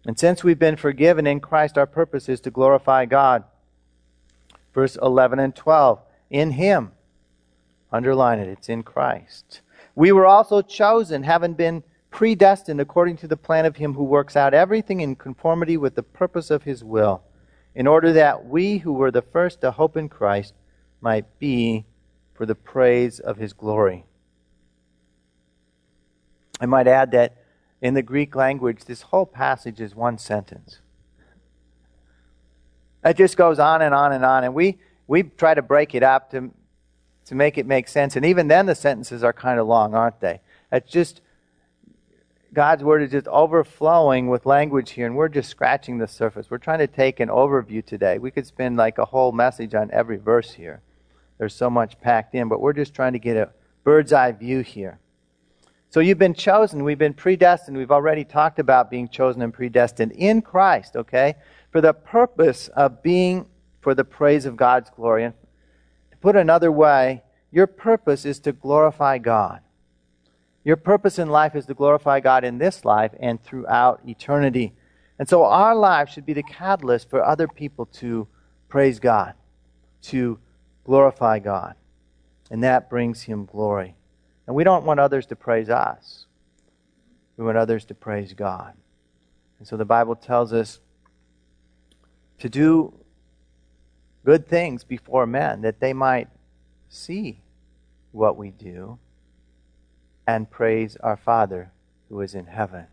And 0.06 0.18
since 0.18 0.44
we've 0.44 0.58
been 0.58 0.76
forgiven 0.76 1.26
in 1.26 1.40
Christ, 1.40 1.76
our 1.76 1.86
purpose 1.86 2.28
is 2.28 2.40
to 2.42 2.50
glorify 2.50 3.06
God. 3.06 3.44
Verse 4.74 4.96
11 5.00 5.38
and 5.38 5.54
12. 5.54 6.00
In 6.30 6.52
Him, 6.52 6.92
Underline 7.94 8.40
it, 8.40 8.48
it's 8.48 8.68
in 8.68 8.82
Christ. 8.82 9.60
We 9.94 10.10
were 10.10 10.26
also 10.26 10.62
chosen, 10.62 11.22
having 11.22 11.54
been 11.54 11.84
predestined 12.14 12.80
according 12.80 13.16
to 13.16 13.26
the 13.26 13.36
plan 13.36 13.66
of 13.66 13.74
Him 13.74 13.94
who 13.94 14.04
works 14.04 14.36
out 14.36 14.54
everything 14.54 15.00
in 15.00 15.16
conformity 15.16 15.76
with 15.76 15.96
the 15.96 16.02
purpose 16.02 16.48
of 16.48 16.62
His 16.62 16.84
will, 16.84 17.22
in 17.74 17.88
order 17.88 18.12
that 18.12 18.46
we 18.46 18.78
who 18.78 18.92
were 18.92 19.10
the 19.10 19.20
first 19.20 19.60
to 19.60 19.72
hope 19.72 19.96
in 19.96 20.08
Christ 20.08 20.54
might 21.00 21.40
be 21.40 21.84
for 22.32 22.46
the 22.46 22.54
praise 22.54 23.18
of 23.18 23.36
His 23.38 23.52
glory. 23.52 24.04
I 26.60 26.66
might 26.66 26.86
add 26.86 27.10
that 27.10 27.36
in 27.82 27.94
the 27.94 28.02
Greek 28.02 28.36
language, 28.36 28.84
this 28.84 29.02
whole 29.02 29.26
passage 29.26 29.80
is 29.80 29.96
one 29.96 30.16
sentence. 30.16 30.78
It 33.04 33.16
just 33.16 33.36
goes 33.36 33.58
on 33.58 33.82
and 33.82 33.92
on 33.92 34.12
and 34.12 34.24
on, 34.24 34.44
and 34.44 34.54
we, 34.54 34.78
we 35.08 35.24
try 35.24 35.52
to 35.52 35.62
break 35.62 35.96
it 35.96 36.04
up 36.04 36.30
to 36.30 36.52
to 37.24 37.34
make 37.34 37.58
it 37.58 37.66
make 37.66 37.88
sense. 37.88 38.16
And 38.16 38.24
even 38.24 38.48
then, 38.48 38.66
the 38.66 38.74
sentences 38.74 39.24
are 39.24 39.32
kind 39.32 39.58
of 39.58 39.66
long, 39.66 39.94
aren't 39.94 40.20
they? 40.20 40.40
It's 40.70 40.92
just, 40.92 41.22
God's 42.54 42.82
word 42.82 43.02
is 43.02 43.10
just 43.10 43.28
overflowing 43.28 44.28
with 44.28 44.46
language 44.46 44.92
here, 44.92 45.06
and 45.06 45.16
we're 45.16 45.28
just 45.28 45.50
scratching 45.50 45.98
the 45.98 46.08
surface. 46.08 46.50
We're 46.50 46.58
trying 46.58 46.78
to 46.78 46.86
take 46.86 47.20
an 47.20 47.28
overview 47.28 47.84
today. 47.84 48.18
We 48.18 48.30
could 48.30 48.46
spend 48.46 48.76
like 48.76 48.98
a 48.98 49.04
whole 49.04 49.32
message 49.32 49.74
on 49.74 49.90
every 49.92 50.16
verse 50.16 50.52
here. 50.52 50.80
There's 51.38 51.54
so 51.54 51.68
much 51.68 52.00
packed 52.00 52.34
in, 52.34 52.48
but 52.48 52.60
we're 52.60 52.72
just 52.72 52.94
trying 52.94 53.12
to 53.12 53.18
get 53.18 53.36
a 53.36 53.50
bird's 53.82 54.12
eye 54.12 54.32
view 54.32 54.60
here. 54.60 54.98
So 55.90 56.00
you've 56.00 56.18
been 56.18 56.34
chosen, 56.34 56.82
we've 56.82 56.98
been 56.98 57.14
predestined. 57.14 57.76
We've 57.76 57.90
already 57.90 58.24
talked 58.24 58.58
about 58.58 58.90
being 58.90 59.08
chosen 59.08 59.42
and 59.42 59.52
predestined 59.52 60.12
in 60.12 60.42
Christ, 60.42 60.96
okay? 60.96 61.34
for 61.74 61.80
the 61.80 61.92
purpose 61.92 62.68
of 62.68 63.02
being 63.02 63.46
for 63.80 63.96
the 63.96 64.04
praise 64.04 64.46
of 64.46 64.56
God's 64.56 64.90
glory. 64.90 65.24
And 65.24 65.34
to 66.12 66.16
put 66.18 66.36
another 66.36 66.70
way, 66.70 67.24
your 67.50 67.66
purpose 67.66 68.24
is 68.24 68.38
to 68.40 68.52
glorify 68.52 69.18
God. 69.18 69.58
Your 70.64 70.76
purpose 70.76 71.18
in 71.18 71.28
life 71.28 71.54
is 71.54 71.66
to 71.66 71.74
glorify 71.74 72.20
God 72.20 72.42
in 72.42 72.56
this 72.56 72.84
life 72.84 73.12
and 73.20 73.42
throughout 73.42 74.00
eternity. 74.08 74.72
And 75.18 75.28
so 75.28 75.44
our 75.44 75.74
life 75.74 76.08
should 76.08 76.24
be 76.24 76.32
the 76.32 76.42
catalyst 76.42 77.10
for 77.10 77.22
other 77.22 77.46
people 77.46 77.86
to 77.86 78.26
praise 78.68 78.98
God, 78.98 79.34
to 80.02 80.38
glorify 80.84 81.38
God. 81.38 81.74
And 82.50 82.64
that 82.64 82.88
brings 82.88 83.22
Him 83.22 83.44
glory. 83.44 83.94
And 84.46 84.56
we 84.56 84.64
don't 84.64 84.84
want 84.84 85.00
others 85.00 85.26
to 85.26 85.36
praise 85.36 85.68
us, 85.68 86.26
we 87.36 87.44
want 87.44 87.58
others 87.58 87.84
to 87.86 87.94
praise 87.94 88.32
God. 88.32 88.74
And 89.58 89.68
so 89.68 89.76
the 89.76 89.84
Bible 89.84 90.16
tells 90.16 90.52
us 90.52 90.80
to 92.38 92.48
do 92.48 92.92
good 94.24 94.48
things 94.48 94.82
before 94.82 95.26
men 95.26 95.60
that 95.62 95.80
they 95.80 95.92
might 95.92 96.28
see 96.88 97.40
what 98.12 98.36
we 98.36 98.50
do 98.50 98.98
and 100.26 100.50
praise 100.50 100.96
our 100.96 101.16
Father 101.16 101.72
who 102.08 102.20
is 102.20 102.34
in 102.34 102.46
heaven. 102.46 102.86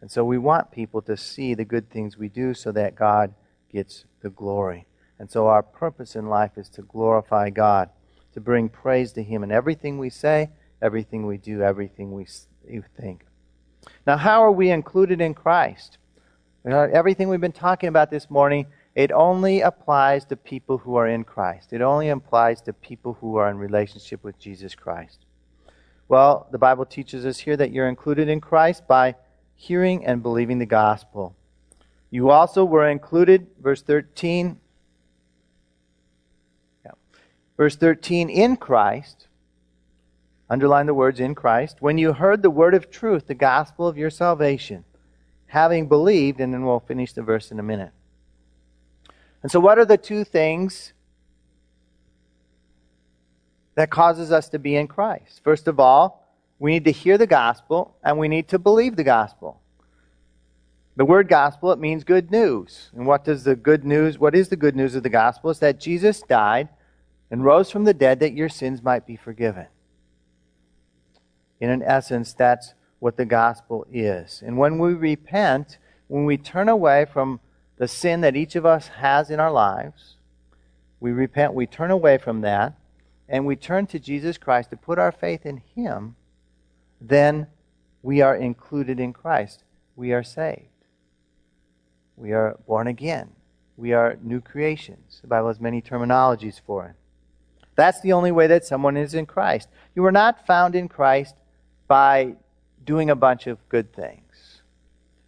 And 0.00 0.10
so 0.10 0.24
we 0.24 0.38
want 0.38 0.72
people 0.72 1.02
to 1.02 1.16
see 1.16 1.54
the 1.54 1.64
good 1.64 1.90
things 1.90 2.18
we 2.18 2.28
do 2.28 2.54
so 2.54 2.72
that 2.72 2.96
God 2.96 3.34
gets 3.72 4.04
the 4.20 4.30
glory. 4.30 4.86
And 5.18 5.30
so 5.30 5.46
our 5.46 5.62
purpose 5.62 6.16
in 6.16 6.28
life 6.28 6.52
is 6.56 6.68
to 6.70 6.82
glorify 6.82 7.50
God, 7.50 7.90
to 8.34 8.40
bring 8.40 8.68
praise 8.68 9.12
to 9.12 9.22
Him 9.22 9.44
in 9.44 9.52
everything 9.52 9.98
we 9.98 10.10
say, 10.10 10.50
everything 10.80 11.26
we 11.26 11.36
do, 11.36 11.62
everything 11.62 12.12
we 12.12 12.26
think. 13.00 13.24
Now, 14.06 14.16
how 14.16 14.42
are 14.42 14.50
we 14.50 14.70
included 14.70 15.20
in 15.20 15.34
Christ? 15.34 15.98
Everything 16.64 17.28
we've 17.28 17.40
been 17.40 17.52
talking 17.52 17.88
about 17.88 18.10
this 18.10 18.30
morning, 18.30 18.66
it 18.94 19.12
only 19.12 19.60
applies 19.60 20.24
to 20.26 20.36
people 20.36 20.78
who 20.78 20.96
are 20.96 21.08
in 21.08 21.24
Christ. 21.24 21.72
It 21.72 21.80
only 21.80 22.08
applies 22.08 22.60
to 22.62 22.72
people 22.72 23.14
who 23.20 23.36
are 23.36 23.48
in 23.48 23.58
relationship 23.58 24.22
with 24.24 24.38
Jesus 24.38 24.74
Christ. 24.74 25.26
Well, 26.08 26.46
the 26.50 26.58
Bible 26.58 26.84
teaches 26.84 27.24
us 27.24 27.38
here 27.38 27.56
that 27.56 27.72
you're 27.72 27.88
included 27.88 28.28
in 28.28 28.40
Christ 28.40 28.86
by 28.86 29.14
hearing 29.54 30.04
and 30.04 30.22
believing 30.22 30.58
the 30.58 30.66
gospel. 30.66 31.36
You 32.10 32.30
also 32.30 32.64
were 32.64 32.88
included, 32.88 33.46
verse 33.60 33.82
13. 33.82 34.58
Yeah. 36.84 36.90
Verse 37.56 37.76
13, 37.76 38.28
in 38.28 38.56
Christ. 38.56 39.28
Underline 40.50 40.84
the 40.84 40.92
words 40.92 41.18
in 41.18 41.34
Christ. 41.34 41.78
When 41.80 41.96
you 41.96 42.12
heard 42.12 42.42
the 42.42 42.50
word 42.50 42.74
of 42.74 42.90
truth, 42.90 43.26
the 43.26 43.34
gospel 43.34 43.88
of 43.88 43.96
your 43.96 44.10
salvation, 44.10 44.84
having 45.46 45.88
believed, 45.88 46.40
and 46.40 46.52
then 46.52 46.66
we'll 46.66 46.80
finish 46.80 47.14
the 47.14 47.22
verse 47.22 47.50
in 47.50 47.58
a 47.58 47.62
minute. 47.62 47.92
And 49.42 49.50
so, 49.50 49.60
what 49.60 49.78
are 49.78 49.86
the 49.86 49.96
two 49.96 50.24
things 50.24 50.92
that 53.74 53.90
causes 53.90 54.30
us 54.30 54.48
to 54.50 54.58
be 54.58 54.76
in 54.76 54.86
Christ. 54.86 55.40
First 55.42 55.68
of 55.68 55.80
all, 55.80 56.26
we 56.58 56.72
need 56.72 56.84
to 56.84 56.92
hear 56.92 57.18
the 57.18 57.26
gospel 57.26 57.96
and 58.04 58.18
we 58.18 58.28
need 58.28 58.48
to 58.48 58.58
believe 58.58 58.96
the 58.96 59.04
gospel. 59.04 59.60
The 60.94 61.04
word 61.06 61.28
gospel, 61.28 61.72
it 61.72 61.78
means 61.78 62.04
good 62.04 62.30
news. 62.30 62.90
And 62.94 63.06
what 63.06 63.24
does 63.24 63.44
the 63.44 63.56
good 63.56 63.84
news, 63.84 64.18
what 64.18 64.34
is 64.34 64.48
the 64.48 64.56
good 64.56 64.76
news 64.76 64.94
of 64.94 65.02
the 65.02 65.08
gospel? 65.08 65.50
It's 65.50 65.60
that 65.60 65.80
Jesus 65.80 66.22
died 66.22 66.68
and 67.30 67.44
rose 67.44 67.70
from 67.70 67.84
the 67.84 67.94
dead 67.94 68.20
that 68.20 68.34
your 68.34 68.50
sins 68.50 68.82
might 68.82 69.06
be 69.06 69.16
forgiven. 69.16 69.66
In 71.60 71.70
an 71.70 71.82
essence, 71.82 72.34
that's 72.34 72.74
what 72.98 73.16
the 73.16 73.24
gospel 73.24 73.86
is. 73.90 74.42
And 74.44 74.58
when 74.58 74.78
we 74.78 74.92
repent, 74.92 75.78
when 76.08 76.26
we 76.26 76.36
turn 76.36 76.68
away 76.68 77.06
from 77.10 77.40
the 77.78 77.88
sin 77.88 78.20
that 78.20 78.36
each 78.36 78.54
of 78.54 78.66
us 78.66 78.88
has 78.88 79.30
in 79.30 79.40
our 79.40 79.50
lives, 79.50 80.16
we 81.00 81.10
repent, 81.10 81.54
we 81.54 81.66
turn 81.66 81.90
away 81.90 82.18
from 82.18 82.42
that, 82.42 82.74
and 83.32 83.46
we 83.46 83.56
turn 83.56 83.86
to 83.86 83.98
Jesus 83.98 84.36
Christ 84.36 84.70
to 84.70 84.76
put 84.76 84.98
our 84.98 85.10
faith 85.10 85.46
in 85.46 85.62
Him, 85.74 86.14
then 87.00 87.46
we 88.02 88.20
are 88.20 88.36
included 88.36 89.00
in 89.00 89.14
Christ. 89.14 89.64
We 89.96 90.12
are 90.12 90.22
saved. 90.22 90.68
We 92.16 92.32
are 92.32 92.58
born 92.66 92.86
again. 92.86 93.30
We 93.78 93.94
are 93.94 94.18
new 94.22 94.42
creations. 94.42 95.20
The 95.22 95.28
Bible 95.28 95.48
has 95.48 95.60
many 95.60 95.80
terminologies 95.80 96.60
for 96.60 96.86
it. 96.86 96.94
That's 97.74 98.02
the 98.02 98.12
only 98.12 98.32
way 98.32 98.48
that 98.48 98.66
someone 98.66 98.98
is 98.98 99.14
in 99.14 99.24
Christ. 99.24 99.70
You 99.94 100.04
are 100.04 100.12
not 100.12 100.46
found 100.46 100.74
in 100.74 100.88
Christ 100.88 101.34
by 101.88 102.34
doing 102.84 103.08
a 103.08 103.16
bunch 103.16 103.46
of 103.46 103.66
good 103.70 103.94
things. 103.94 104.60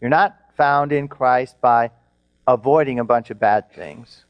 You're 0.00 0.10
not 0.10 0.36
found 0.58 0.92
in 0.92 1.08
Christ 1.08 1.58
by 1.62 1.90
avoiding 2.46 2.98
a 2.98 3.04
bunch 3.04 3.30
of 3.30 3.40
bad 3.40 3.72
things. 3.72 4.26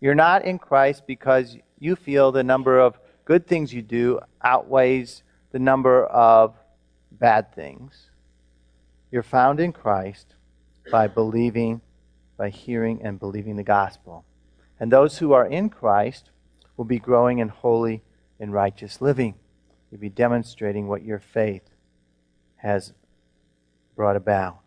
You're 0.00 0.14
not 0.14 0.46
in 0.46 0.58
Christ 0.58 1.02
because 1.06 1.58
you 1.78 1.94
feel 1.94 2.32
the 2.32 2.42
number 2.42 2.78
of 2.78 2.96
good 3.24 3.46
things 3.46 3.72
you 3.72 3.82
do 3.82 4.20
outweighs 4.42 5.22
the 5.50 5.58
number 5.58 6.04
of 6.06 6.54
bad 7.10 7.54
things. 7.54 8.08
You're 9.10 9.22
found 9.22 9.60
in 9.60 9.72
Christ 9.72 10.34
by 10.90 11.06
believing, 11.06 11.80
by 12.36 12.48
hearing 12.48 13.02
and 13.02 13.18
believing 13.18 13.56
the 13.56 13.62
gospel. 13.62 14.24
And 14.80 14.90
those 14.90 15.18
who 15.18 15.32
are 15.32 15.46
in 15.46 15.68
Christ 15.68 16.30
will 16.76 16.84
be 16.84 16.98
growing 16.98 17.38
in 17.38 17.48
holy 17.48 18.02
and 18.40 18.52
righteous 18.52 19.00
living. 19.00 19.34
You'll 19.90 20.00
be 20.00 20.08
demonstrating 20.08 20.88
what 20.88 21.04
your 21.04 21.20
faith 21.20 21.68
has 22.56 22.92
brought 23.94 24.16
about. 24.16 24.58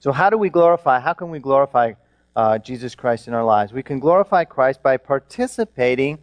So, 0.00 0.12
how 0.12 0.30
do 0.30 0.38
we 0.38 0.48
glorify? 0.48 1.00
How 1.00 1.12
can 1.12 1.30
we 1.30 1.38
glorify 1.38 1.92
uh, 2.34 2.58
Jesus 2.58 2.94
Christ 2.94 3.28
in 3.28 3.34
our 3.34 3.44
lives? 3.44 3.72
We 3.72 3.82
can 3.82 3.98
glorify 4.00 4.44
Christ 4.44 4.82
by 4.82 4.96
participating 4.96 6.18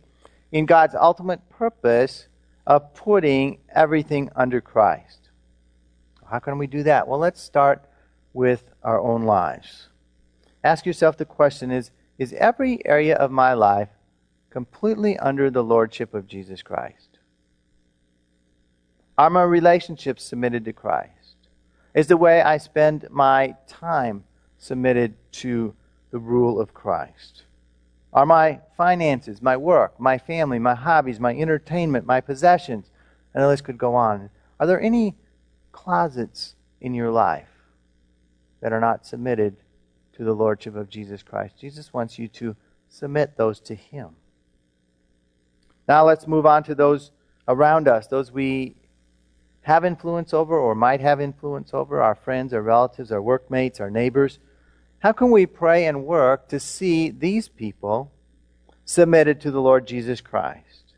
in 0.55 0.65
God's 0.65 0.95
ultimate 0.95 1.49
purpose 1.49 2.29
of 2.65 2.93
putting 2.93 3.57
everything 3.75 4.29
under 4.37 4.61
Christ. 4.61 5.27
How 6.25 6.39
can 6.39 6.57
we 6.57 6.65
do 6.65 6.81
that? 6.83 7.09
Well, 7.09 7.19
let's 7.19 7.41
start 7.41 7.83
with 8.31 8.63
our 8.81 8.97
own 8.97 9.23
lives. 9.23 9.89
Ask 10.63 10.85
yourself 10.85 11.17
the 11.17 11.25
question 11.25 11.71
is, 11.71 11.91
is 12.17 12.31
every 12.31 12.79
area 12.85 13.17
of 13.17 13.31
my 13.31 13.53
life 13.53 13.89
completely 14.49 15.19
under 15.19 15.51
the 15.51 15.61
lordship 15.61 16.13
of 16.13 16.25
Jesus 16.25 16.61
Christ? 16.61 17.19
Are 19.17 19.29
my 19.29 19.43
relationships 19.43 20.23
submitted 20.23 20.63
to 20.63 20.71
Christ? 20.71 21.35
Is 21.93 22.07
the 22.07 22.15
way 22.15 22.41
I 22.41 22.59
spend 22.59 23.09
my 23.11 23.57
time 23.67 24.23
submitted 24.57 25.15
to 25.33 25.75
the 26.11 26.19
rule 26.19 26.61
of 26.61 26.73
Christ? 26.73 27.44
Are 28.15 28.25
my 28.25 28.61
finances, 28.77 29.41
my 29.41 29.57
work, 29.57 29.99
my 29.99 30.17
family, 30.17 30.57
my 30.57 30.73
hobbies, 30.73 31.19
my 31.19 31.35
entertainment, 31.35 32.05
my 32.05 32.21
possessions, 32.21 32.89
and 33.33 33.43
the 33.43 33.47
list 33.49 33.65
could 33.65 33.77
go 33.77 33.93
on. 33.93 34.29
Are 34.57 34.65
there 34.65 34.79
any 34.79 35.15
closets 35.73 36.55
in 36.79 36.93
your 36.93 37.11
life 37.11 37.49
that 38.61 38.71
are 38.71 38.79
not 38.79 39.05
submitted 39.05 39.57
to 40.13 40.23
the 40.23 40.31
Lordship 40.31 40.77
of 40.77 40.89
Jesus 40.89 41.23
Christ? 41.23 41.57
Jesus 41.59 41.93
wants 41.93 42.17
you 42.17 42.29
to 42.29 42.55
submit 42.87 43.35
those 43.35 43.59
to 43.59 43.75
Him. 43.75 44.11
Now 45.85 46.05
let's 46.05 46.25
move 46.25 46.45
on 46.45 46.63
to 46.63 46.73
those 46.73 47.11
around 47.49 47.89
us, 47.89 48.07
those 48.07 48.31
we 48.31 48.77
have 49.63 49.83
influence 49.83 50.33
over 50.33 50.57
or 50.57 50.73
might 50.73 51.01
have 51.01 51.19
influence 51.19 51.73
over, 51.73 52.01
our 52.01 52.15
friends, 52.15 52.53
our 52.53 52.61
relatives, 52.61 53.11
our 53.11 53.21
workmates, 53.21 53.81
our 53.81 53.91
neighbors. 53.91 54.39
How 55.05 55.11
can 55.11 55.29
we 55.29 55.45
pray 55.45 55.85
and 55.85 56.03
work 56.03 56.47
to 56.47 56.59
see 56.59 57.11
these 57.11 57.47
people 57.47 58.11
submitted 58.85 59.39
to 59.41 59.51
the 59.51 59.61
Lord 59.61 59.85
Jesus 59.85 60.19
Christ? 60.19 60.95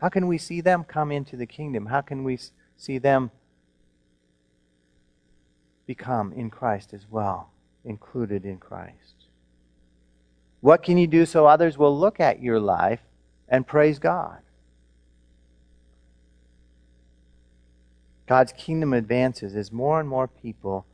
How 0.00 0.08
can 0.08 0.26
we 0.26 0.38
see 0.38 0.62
them 0.62 0.82
come 0.82 1.12
into 1.12 1.36
the 1.36 1.44
kingdom? 1.44 1.84
How 1.84 2.00
can 2.00 2.24
we 2.24 2.38
see 2.78 2.96
them 2.96 3.32
become 5.84 6.32
in 6.32 6.48
Christ 6.48 6.94
as 6.94 7.04
well, 7.10 7.50
included 7.84 8.46
in 8.46 8.56
Christ? 8.56 9.26
What 10.62 10.82
can 10.82 10.96
you 10.96 11.06
do 11.06 11.26
so 11.26 11.44
others 11.44 11.76
will 11.76 11.94
look 11.94 12.18
at 12.18 12.40
your 12.40 12.60
life 12.60 13.02
and 13.46 13.66
praise 13.66 13.98
God? 13.98 14.38
God's 18.26 18.52
kingdom 18.52 18.92
advances 18.92 19.54
as 19.54 19.70
more 19.70 20.00
and 20.00 20.08
more 20.08 20.26
people 20.26 20.84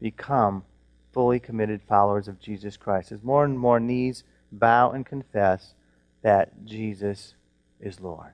become 0.00 0.64
fully 1.12 1.38
committed 1.38 1.82
followers 1.82 2.28
of 2.28 2.40
Jesus 2.40 2.76
Christ, 2.76 3.12
as 3.12 3.22
more 3.22 3.44
and 3.44 3.58
more 3.58 3.80
knees 3.80 4.24
bow 4.50 4.92
and 4.92 5.04
confess 5.04 5.74
that 6.22 6.64
Jesus 6.64 7.34
is 7.80 8.00
Lord. 8.00 8.32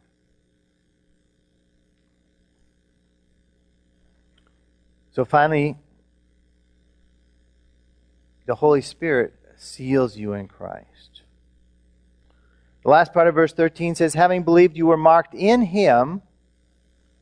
So 5.13 5.25
finally, 5.25 5.77
the 8.47 8.57
Holy 8.57 8.81
Spirit 8.81 9.35
seals 9.57 10.17
you 10.17 10.33
in 10.33 10.49
Christ. 10.49 11.23
The 12.83 12.91
last 12.91 13.15
part 13.15 13.29
of 13.29 13.35
verse 13.35 13.53
13 13.53 13.95
says, 13.95 14.15
Having 14.15 14.43
believed 14.43 14.77
you 14.77 14.87
were 14.87 14.97
marked 14.97 15.35
in 15.35 15.63
Him 15.63 16.23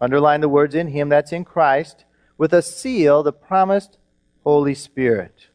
Underline 0.03 0.41
the 0.41 0.49
words 0.49 0.75
in 0.75 0.89
Him, 0.89 1.09
that's 1.09 1.33
in 1.33 1.45
Christ, 1.45 2.05
with 2.37 2.53
a 2.53 2.61
seal, 2.61 3.23
the 3.23 3.33
promised 3.33 3.99
Holy 4.43 4.75
Spirit. 4.75 5.47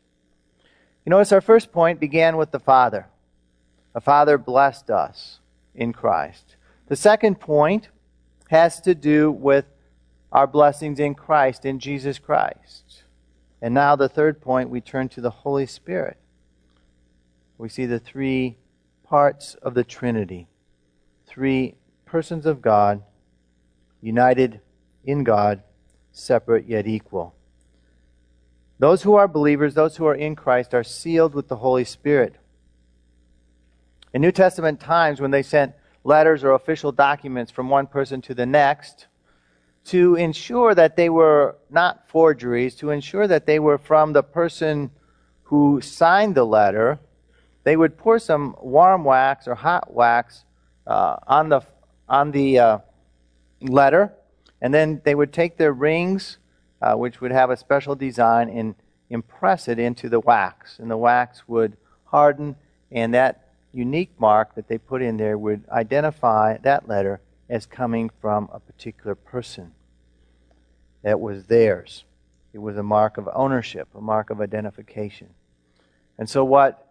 You 1.06 1.10
notice 1.10 1.34
our 1.34 1.42
first 1.42 1.74
point 1.74 2.00
began 2.00 2.38
with 2.38 2.52
the 2.52 2.60
Father. 2.60 3.08
The 3.94 4.00
Father 4.00 4.38
blessed 4.38 4.90
us 4.90 5.42
in 5.76 5.92
Christ. 5.92 6.56
The 6.88 6.96
second 6.96 7.42
point 7.42 7.90
has 8.50 8.80
to 8.82 8.96
do 8.96 9.30
with 9.30 9.66
our 10.32 10.48
blessings 10.48 10.98
in 10.98 11.14
Christ, 11.14 11.66
in 11.66 11.78
Jesus 11.80 12.18
Christ. 12.18 13.04
And 13.62 13.74
now, 13.74 13.98
the 13.98 14.08
third 14.08 14.40
point, 14.40 14.70
we 14.70 14.80
turn 14.80 15.10
to 15.10 15.20
the 15.20 15.30
Holy 15.30 15.66
Spirit. 15.66 16.16
We 17.58 17.68
see 17.68 17.86
the 17.86 18.00
three 18.00 18.58
parts 19.04 19.56
of 19.56 19.74
the 19.74 19.84
Trinity 19.84 20.48
three 21.26 21.76
persons 22.06 22.46
of 22.46 22.62
God, 22.62 23.04
united 24.02 24.62
in 25.04 25.24
God, 25.24 25.64
separate 26.12 26.68
yet 26.68 26.88
equal. 26.88 27.36
Those 28.80 29.02
who 29.04 29.16
are 29.16 29.28
believers, 29.28 29.74
those 29.74 29.98
who 29.98 30.06
are 30.06 30.16
in 30.16 30.36
Christ, 30.36 30.74
are 30.74 30.84
sealed 30.84 31.34
with 31.34 31.48
the 31.48 31.56
Holy 31.56 31.84
Spirit. 31.84 32.36
In 34.14 34.22
New 34.22 34.32
Testament 34.32 34.80
times, 34.80 35.20
when 35.20 35.32
they 35.32 35.44
sent 35.44 35.74
letters 36.04 36.44
or 36.44 36.52
official 36.52 36.92
documents 36.92 37.52
from 37.52 37.70
one 37.70 37.88
person 37.88 38.22
to 38.24 38.34
the 38.34 38.46
next, 38.46 39.08
to 39.86 40.16
ensure 40.16 40.76
that 40.76 40.96
they 40.96 41.10
were 41.10 41.56
not 41.70 42.08
forgeries, 42.10 42.76
to 42.76 42.92
ensure 42.92 43.28
that 43.28 43.46
they 43.46 43.58
were 43.60 43.78
from 43.78 44.14
the 44.14 44.24
person 44.24 44.92
who 45.44 45.80
signed 45.82 46.36
the 46.36 46.44
letter, 46.44 47.00
they 47.64 47.76
would 47.76 47.98
pour 47.98 48.20
some 48.20 48.56
warm 48.62 49.04
wax 49.04 49.48
or 49.48 49.56
hot 49.56 49.94
wax 49.94 50.44
uh, 50.86 51.18
on 51.26 51.50
the 51.50 51.62
on 52.10 52.32
the 52.32 52.60
uh, 52.60 52.78
letter, 53.62 54.14
and 54.62 54.74
then 54.74 55.02
they 55.04 55.16
would 55.16 55.34
take 55.34 55.58
their 55.58 55.74
rings, 55.74 56.38
uh, 56.82 56.94
which 56.96 57.22
would 57.22 57.32
have 57.32 57.50
a 57.50 57.58
special 57.58 57.96
design, 57.96 58.50
and 58.50 58.76
impress 59.10 59.68
it 59.68 59.80
into 59.80 60.10
the 60.10 60.20
wax, 60.20 60.80
and 60.80 60.92
the 60.92 60.98
wax 60.98 61.48
would 61.48 61.78
harden, 62.06 62.56
and 62.92 63.14
that 63.14 63.50
unique 63.72 64.12
mark 64.20 64.56
that 64.56 64.68
they 64.68 64.78
put 64.78 65.02
in 65.02 65.18
there 65.18 65.38
would 65.38 65.64
identify 65.70 66.58
that 66.58 66.88
letter 66.88 67.22
as 67.50 67.66
coming 67.66 68.10
from 68.22 68.50
a 68.52 68.60
particular 68.60 69.16
person 69.16 69.74
that 71.04 71.20
was 71.20 71.46
theirs. 71.46 72.04
It 72.54 72.60
was 72.60 72.78
a 72.78 72.84
mark 72.84 73.18
of 73.18 73.30
ownership, 73.34 73.88
a 73.96 74.02
mark 74.02 74.30
of 74.30 74.42
identification. 74.42 75.30
And 76.18 76.30
so, 76.30 76.44
what 76.44 76.87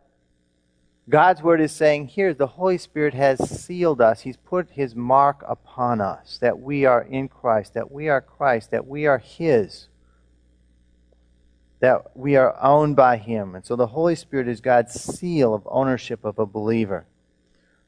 God's 1.08 1.40
word 1.40 1.60
is 1.60 1.70
saying 1.70 2.08
here 2.08 2.34
the 2.34 2.48
Holy 2.48 2.78
Spirit 2.78 3.14
has 3.14 3.48
sealed 3.48 4.00
us. 4.00 4.22
He's 4.22 4.36
put 4.36 4.70
his 4.70 4.96
mark 4.96 5.44
upon 5.46 6.00
us 6.00 6.38
that 6.40 6.58
we 6.58 6.84
are 6.84 7.02
in 7.02 7.28
Christ, 7.28 7.74
that 7.74 7.92
we 7.92 8.08
are 8.08 8.20
Christ, 8.20 8.72
that 8.72 8.88
we 8.88 9.06
are 9.06 9.18
his, 9.18 9.86
that 11.78 12.16
we 12.16 12.34
are 12.34 12.56
owned 12.60 12.96
by 12.96 13.18
him. 13.18 13.54
And 13.54 13.64
so 13.64 13.76
the 13.76 13.86
Holy 13.88 14.16
Spirit 14.16 14.48
is 14.48 14.60
God's 14.60 15.00
seal 15.00 15.54
of 15.54 15.62
ownership 15.70 16.24
of 16.24 16.40
a 16.40 16.46
believer. 16.46 17.06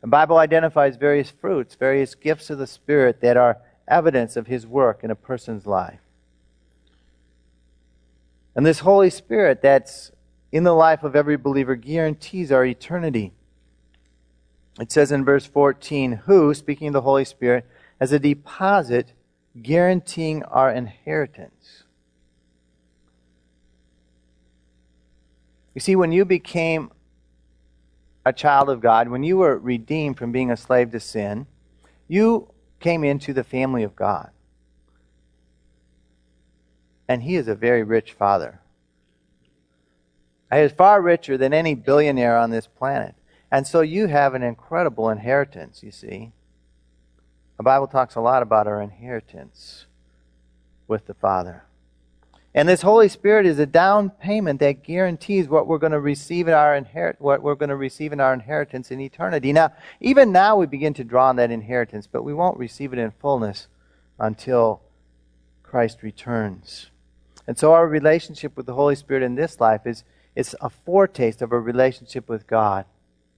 The 0.00 0.06
Bible 0.06 0.38
identifies 0.38 0.96
various 0.96 1.30
fruits, 1.30 1.74
various 1.74 2.14
gifts 2.14 2.50
of 2.50 2.58
the 2.58 2.68
Spirit 2.68 3.20
that 3.20 3.36
are 3.36 3.58
evidence 3.88 4.36
of 4.36 4.46
his 4.46 4.64
work 4.64 5.02
in 5.02 5.10
a 5.10 5.16
person's 5.16 5.66
life. 5.66 6.00
And 8.54 8.64
this 8.64 8.80
Holy 8.80 9.10
Spirit 9.10 9.60
that's 9.60 10.12
in 10.50 10.64
the 10.64 10.74
life 10.74 11.02
of 11.02 11.14
every 11.14 11.36
believer 11.36 11.76
guarantees 11.76 12.50
our 12.50 12.64
eternity. 12.64 13.32
It 14.80 14.92
says 14.92 15.12
in 15.12 15.24
verse 15.24 15.44
14, 15.44 16.12
who, 16.26 16.54
speaking 16.54 16.88
of 16.88 16.92
the 16.94 17.02
Holy 17.02 17.24
Spirit, 17.24 17.66
as 18.00 18.12
a 18.12 18.18
deposit 18.18 19.12
guaranteeing 19.60 20.44
our 20.44 20.70
inheritance. 20.70 21.82
You 25.74 25.80
see, 25.80 25.96
when 25.96 26.12
you 26.12 26.24
became 26.24 26.90
a 28.24 28.32
child 28.32 28.68
of 28.68 28.80
God, 28.80 29.08
when 29.08 29.22
you 29.22 29.38
were 29.38 29.58
redeemed 29.58 30.18
from 30.18 30.32
being 30.32 30.50
a 30.50 30.56
slave 30.56 30.90
to 30.92 31.00
sin, 31.00 31.46
you 32.06 32.48
came 32.80 33.04
into 33.04 33.32
the 33.32 33.44
family 33.44 33.82
of 33.82 33.96
God. 33.96 34.30
And 37.08 37.22
He 37.22 37.36
is 37.36 37.48
a 37.48 37.54
very 37.54 37.82
rich 37.82 38.12
Father. 38.12 38.60
He 40.52 40.58
is 40.58 40.72
far 40.72 41.02
richer 41.02 41.36
than 41.36 41.52
any 41.52 41.74
billionaire 41.74 42.36
on 42.36 42.50
this 42.50 42.66
planet. 42.66 43.14
And 43.50 43.66
so 43.66 43.80
you 43.80 44.06
have 44.06 44.34
an 44.34 44.42
incredible 44.42 45.10
inheritance, 45.10 45.82
you 45.82 45.90
see. 45.90 46.32
The 47.56 47.62
Bible 47.62 47.86
talks 47.86 48.14
a 48.14 48.20
lot 48.20 48.42
about 48.42 48.66
our 48.66 48.80
inheritance 48.80 49.86
with 50.86 51.06
the 51.06 51.14
Father. 51.14 51.64
And 52.54 52.68
this 52.68 52.82
Holy 52.82 53.08
Spirit 53.08 53.46
is 53.46 53.58
a 53.58 53.66
down 53.66 54.10
payment 54.10 54.60
that 54.60 54.82
guarantees 54.82 55.48
what 55.48 55.66
we're 55.66 55.78
going 55.78 55.92
to 55.92 56.00
receive 56.00 56.48
in 56.48 56.54
our 56.54 56.74
inherit 56.74 57.20
what 57.20 57.42
we're 57.42 57.54
going 57.54 57.68
to 57.68 57.76
receive 57.76 58.12
in 58.12 58.20
our 58.20 58.32
inheritance 58.32 58.90
in 58.90 59.00
eternity. 59.00 59.52
Now, 59.52 59.72
even 60.00 60.32
now 60.32 60.56
we 60.56 60.66
begin 60.66 60.94
to 60.94 61.04
draw 61.04 61.28
on 61.28 61.36
that 61.36 61.50
inheritance, 61.50 62.08
but 62.10 62.22
we 62.22 62.32
won't 62.32 62.58
receive 62.58 62.92
it 62.92 62.98
in 62.98 63.10
fullness 63.10 63.68
until 64.18 64.80
Christ 65.62 66.02
returns. 66.02 66.90
And 67.46 67.58
so 67.58 67.74
our 67.74 67.86
relationship 67.86 68.56
with 68.56 68.66
the 68.66 68.74
Holy 68.74 68.94
Spirit 68.94 69.22
in 69.22 69.34
this 69.34 69.60
life 69.60 69.86
is 69.86 70.04
it's 70.38 70.54
a 70.60 70.70
foretaste 70.70 71.42
of 71.42 71.50
a 71.50 71.58
relationship 71.58 72.28
with 72.28 72.46
God 72.46 72.84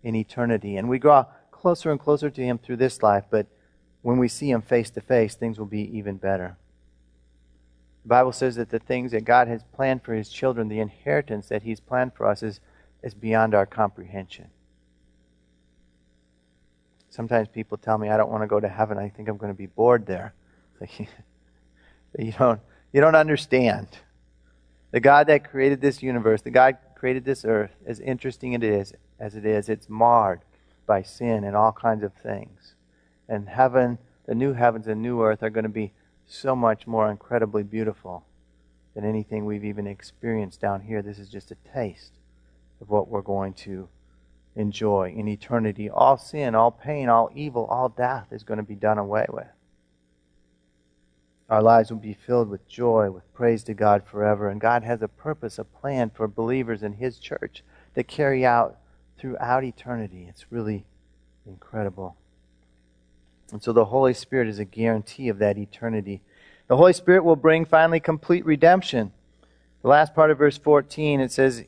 in 0.02 0.14
eternity. 0.14 0.76
And 0.76 0.86
we 0.86 0.98
draw 0.98 1.24
closer 1.50 1.90
and 1.90 1.98
closer 1.98 2.28
to 2.28 2.44
Him 2.44 2.58
through 2.58 2.76
this 2.76 3.02
life, 3.02 3.24
but 3.30 3.46
when 4.02 4.18
we 4.18 4.28
see 4.28 4.50
Him 4.50 4.60
face 4.60 4.90
to 4.90 5.00
face, 5.00 5.34
things 5.34 5.58
will 5.58 5.64
be 5.64 5.96
even 5.96 6.18
better. 6.18 6.58
The 8.02 8.08
Bible 8.10 8.32
says 8.32 8.56
that 8.56 8.68
the 8.68 8.78
things 8.78 9.12
that 9.12 9.24
God 9.24 9.48
has 9.48 9.62
planned 9.72 10.02
for 10.02 10.12
His 10.12 10.28
children, 10.28 10.68
the 10.68 10.80
inheritance 10.80 11.48
that 11.48 11.62
He's 11.62 11.80
planned 11.80 12.12
for 12.12 12.26
us, 12.26 12.42
is, 12.42 12.60
is 13.02 13.14
beyond 13.14 13.54
our 13.54 13.64
comprehension. 13.64 14.48
Sometimes 17.08 17.48
people 17.48 17.78
tell 17.78 17.96
me, 17.96 18.10
I 18.10 18.18
don't 18.18 18.30
want 18.30 18.42
to 18.42 18.46
go 18.46 18.60
to 18.60 18.68
heaven. 18.68 18.98
I 18.98 19.08
think 19.08 19.30
I'm 19.30 19.38
going 19.38 19.52
to 19.52 19.56
be 19.56 19.68
bored 19.68 20.04
there. 20.04 20.34
you, 20.98 22.32
don't, 22.38 22.60
you 22.92 23.00
don't 23.00 23.16
understand. 23.16 23.88
The 24.90 25.00
God 25.00 25.28
that 25.28 25.50
created 25.50 25.80
this 25.80 26.02
universe, 26.02 26.42
the 26.42 26.50
God 26.50 26.76
created 27.00 27.24
this 27.24 27.46
earth, 27.46 27.76
as 27.86 27.98
interesting 28.00 28.52
it 28.52 28.62
is 28.62 28.92
as 29.18 29.34
it 29.34 29.46
is, 29.46 29.70
it's 29.70 29.88
marred 29.88 30.42
by 30.84 31.00
sin 31.00 31.44
and 31.44 31.56
all 31.56 31.72
kinds 31.72 32.04
of 32.04 32.12
things. 32.12 32.74
And 33.26 33.48
heaven, 33.48 33.96
the 34.26 34.34
new 34.34 34.52
heavens 34.52 34.86
and 34.86 35.00
new 35.00 35.22
earth 35.22 35.42
are 35.42 35.48
going 35.48 35.64
to 35.64 35.70
be 35.70 35.94
so 36.26 36.54
much 36.54 36.86
more 36.86 37.10
incredibly 37.10 37.62
beautiful 37.62 38.26
than 38.94 39.06
anything 39.06 39.46
we've 39.46 39.64
even 39.64 39.86
experienced 39.86 40.60
down 40.60 40.82
here. 40.82 41.00
This 41.00 41.18
is 41.18 41.30
just 41.30 41.50
a 41.50 41.56
taste 41.72 42.18
of 42.82 42.90
what 42.90 43.08
we're 43.08 43.22
going 43.22 43.54
to 43.54 43.88
enjoy 44.54 45.14
in 45.16 45.26
eternity. 45.26 45.88
All 45.88 46.18
sin, 46.18 46.54
all 46.54 46.70
pain, 46.70 47.08
all 47.08 47.30
evil, 47.34 47.64
all 47.64 47.88
death 47.88 48.26
is 48.30 48.42
going 48.42 48.58
to 48.58 48.62
be 48.62 48.74
done 48.74 48.98
away 48.98 49.24
with. 49.30 49.46
Our 51.50 51.62
lives 51.62 51.90
will 51.90 51.98
be 51.98 52.14
filled 52.14 52.48
with 52.48 52.68
joy, 52.68 53.10
with 53.10 53.34
praise 53.34 53.64
to 53.64 53.74
God 53.74 54.04
forever. 54.04 54.48
And 54.48 54.60
God 54.60 54.84
has 54.84 55.02
a 55.02 55.08
purpose, 55.08 55.58
a 55.58 55.64
plan 55.64 56.10
for 56.10 56.28
believers 56.28 56.84
in 56.84 56.92
His 56.92 57.18
church 57.18 57.64
to 57.96 58.04
carry 58.04 58.46
out 58.46 58.78
throughout 59.18 59.64
eternity. 59.64 60.26
It's 60.28 60.52
really 60.52 60.84
incredible. 61.44 62.16
And 63.50 63.60
so 63.60 63.72
the 63.72 63.86
Holy 63.86 64.14
Spirit 64.14 64.46
is 64.46 64.60
a 64.60 64.64
guarantee 64.64 65.28
of 65.28 65.38
that 65.38 65.58
eternity. 65.58 66.22
The 66.68 66.76
Holy 66.76 66.92
Spirit 66.92 67.24
will 67.24 67.34
bring 67.34 67.64
finally 67.64 67.98
complete 67.98 68.46
redemption. 68.46 69.12
The 69.82 69.88
last 69.88 70.14
part 70.14 70.30
of 70.30 70.38
verse 70.38 70.56
14, 70.56 71.20
it 71.20 71.32
says, 71.32 71.64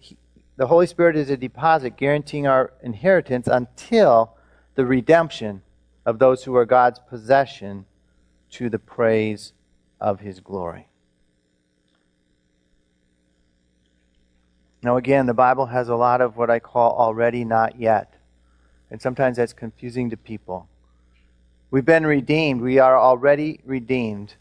The 0.58 0.68
Holy 0.68 0.86
Spirit 0.86 1.16
is 1.16 1.28
a 1.28 1.36
deposit 1.36 1.96
guaranteeing 1.96 2.46
our 2.46 2.72
inheritance 2.84 3.48
until 3.48 4.36
the 4.76 4.86
redemption 4.86 5.62
of 6.06 6.20
those 6.20 6.44
who 6.44 6.54
are 6.54 6.66
God's 6.66 7.00
possession 7.00 7.86
to 8.52 8.70
the 8.70 8.78
praise 8.78 9.52
of 10.02 10.18
his 10.18 10.40
glory. 10.40 10.88
Now, 14.82 14.96
again, 14.96 15.26
the 15.26 15.32
Bible 15.32 15.66
has 15.66 15.88
a 15.88 15.94
lot 15.94 16.20
of 16.20 16.36
what 16.36 16.50
I 16.50 16.58
call 16.58 16.98
already 16.98 17.44
not 17.44 17.78
yet. 17.78 18.12
And 18.90 19.00
sometimes 19.00 19.36
that's 19.36 19.52
confusing 19.52 20.10
to 20.10 20.16
people. 20.16 20.68
We've 21.70 21.84
been 21.84 22.04
redeemed. 22.04 22.60
We 22.60 22.80
are 22.80 22.98
already 22.98 23.60
redeemed. 23.64 24.34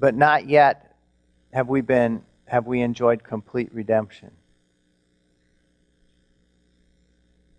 But 0.00 0.16
not 0.16 0.48
yet 0.48 0.96
have 1.52 1.68
we 1.68 1.80
been 1.80 2.22
have 2.46 2.66
we 2.66 2.80
enjoyed 2.80 3.24
complete 3.24 3.72
redemption. 3.72 4.30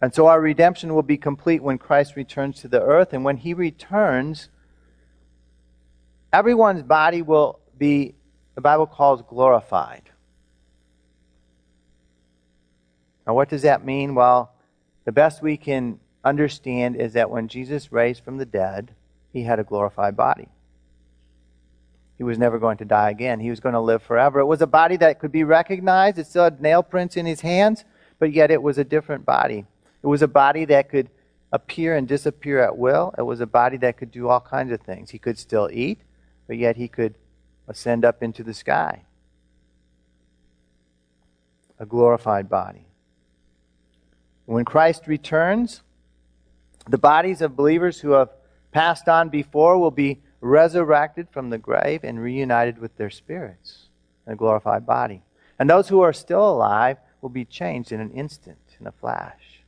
And 0.02 0.14
so 0.14 0.28
our 0.28 0.40
redemption 0.40 0.94
will 0.94 1.04
be 1.04 1.18
complete 1.18 1.64
when 1.64 1.78
Christ 1.78 2.16
returns 2.16 2.62
to 2.62 2.68
the 2.68 2.82
earth. 2.82 3.12
And 3.14 3.26
when 3.26 3.38
he 3.38 3.54
returns, 3.54 4.50
everyone's 6.32 6.84
body 6.84 7.22
will 7.22 7.60
be, 7.78 8.16
the 8.56 8.62
Bible 8.62 8.88
calls 8.88 9.22
glorified. 9.28 10.10
Now, 13.26 13.34
what 13.34 13.50
does 13.50 13.64
that 13.64 13.86
mean? 13.86 14.16
Well, 14.16 14.54
the 15.06 15.12
best 15.12 15.42
we 15.42 15.58
can 15.58 16.00
understand 16.24 16.96
is 16.96 17.14
that 17.14 17.30
when 17.30 17.48
Jesus 17.48 17.92
raised 17.92 18.24
from 18.24 18.38
the 18.38 18.46
dead, 18.46 18.94
he 19.32 19.44
had 19.44 19.60
a 19.60 19.64
glorified 19.64 20.16
body. 20.16 20.48
he 22.18 22.24
was 22.24 22.38
never 22.38 22.58
going 22.58 22.78
to 22.78 22.86
die 22.86 23.12
again. 23.12 23.40
He 23.40 23.50
was 23.50 23.60
going 23.60 23.74
to 23.74 23.80
live 23.80 24.02
forever. 24.02 24.40
It 24.40 24.46
was 24.46 24.62
a 24.62 24.68
body 24.68 24.98
that 24.98 25.20
could 25.20 25.32
be 25.32 25.44
recognized. 25.44 26.18
It 26.18 26.26
still 26.26 26.46
had 26.46 26.60
nail 26.60 26.82
prints 26.82 27.16
in 27.16 27.26
his 27.26 27.42
hands, 27.42 27.86
but 28.18 28.34
yet 28.34 28.50
it 28.50 28.62
was 28.62 28.78
a 28.78 28.84
different 28.84 29.26
body. 29.26 29.66
It 30.02 30.08
was 30.08 30.22
a 30.22 30.28
body 30.28 30.66
that 30.66 30.90
could 30.90 31.10
appear 31.52 31.96
and 31.96 32.08
disappear 32.08 32.60
at 32.60 32.78
will. 32.78 33.14
It 33.18 33.22
was 33.22 33.40
a 33.40 33.46
body 33.46 33.78
that 33.78 33.98
could 33.98 34.12
do 34.12 34.30
all 34.30 34.40
kinds 34.40 34.72
of 34.72 34.82
things. 34.82 35.12
He 35.12 35.20
could 35.20 35.38
still 35.38 35.70
eat, 35.72 36.00
but 36.48 36.58
yet 36.58 36.78
he 36.78 36.88
could 36.88 37.16
ascend 37.68 38.06
up 38.06 38.24
into 38.24 38.44
the 38.44 38.54
sky. 38.54 39.04
A 41.80 41.86
glorified 41.86 42.50
body. 42.50 42.88
When 44.46 44.66
Christ 44.66 45.08
returns, 45.08 45.84
the 46.88 46.98
bodies 46.98 47.42
of 47.42 47.56
believers 47.56 48.00
who 48.00 48.12
have 48.12 48.30
passed 48.72 49.10
on 49.10 49.30
before 49.30 49.78
will 49.78 49.92
be 49.92 50.22
resurrected 50.40 51.28
from 51.30 51.50
the 51.50 51.58
grave 51.58 52.04
and 52.04 52.20
reunited 52.20 52.78
with 52.78 52.96
their 52.98 53.10
spirits 53.10 53.90
in 54.26 54.34
a 54.34 54.36
glorified 54.36 54.86
body. 54.86 55.22
And 55.60 55.70
those 55.70 55.90
who 55.90 56.02
are 56.02 56.14
still 56.14 56.50
alive 56.50 56.98
will 57.22 57.30
be 57.30 57.46
changed 57.46 57.92
in 57.92 58.00
an 58.00 58.12
instant, 58.12 58.60
in 58.80 58.88
a 58.88 58.92
flash, 58.92 59.64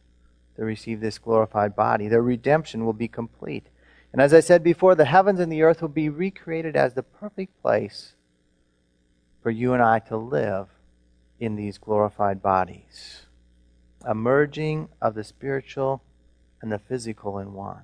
to 0.56 0.64
receive 0.64 1.02
this 1.02 1.18
glorified 1.18 1.76
body. 1.76 2.08
Their 2.08 2.22
redemption 2.22 2.86
will 2.86 2.94
be 2.94 3.08
complete. 3.08 3.68
And 4.12 4.22
as 4.22 4.34
I 4.34 4.40
said 4.40 4.64
before, 4.64 4.96
the 4.96 5.06
heavens 5.06 5.40
and 5.40 5.52
the 5.52 5.62
earth 5.62 5.82
will 5.82 5.90
be 5.90 6.10
recreated 6.10 6.76
as 6.76 6.94
the 6.94 7.04
perfect 7.04 7.62
place 7.62 8.14
for 9.42 9.52
you 9.52 9.74
and 9.74 9.82
I 9.82 10.00
to 10.00 10.18
live 10.18 10.68
in 11.40 11.56
these 11.56 11.78
glorified 11.78 12.42
bodies. 12.42 13.26
A 14.06 14.16
merging 14.16 14.90
of 15.02 15.16
the 15.16 15.24
spiritual 15.24 16.02
and 16.62 16.72
the 16.72 16.80
physical 16.80 17.40
in 17.40 17.54
one 17.54 17.84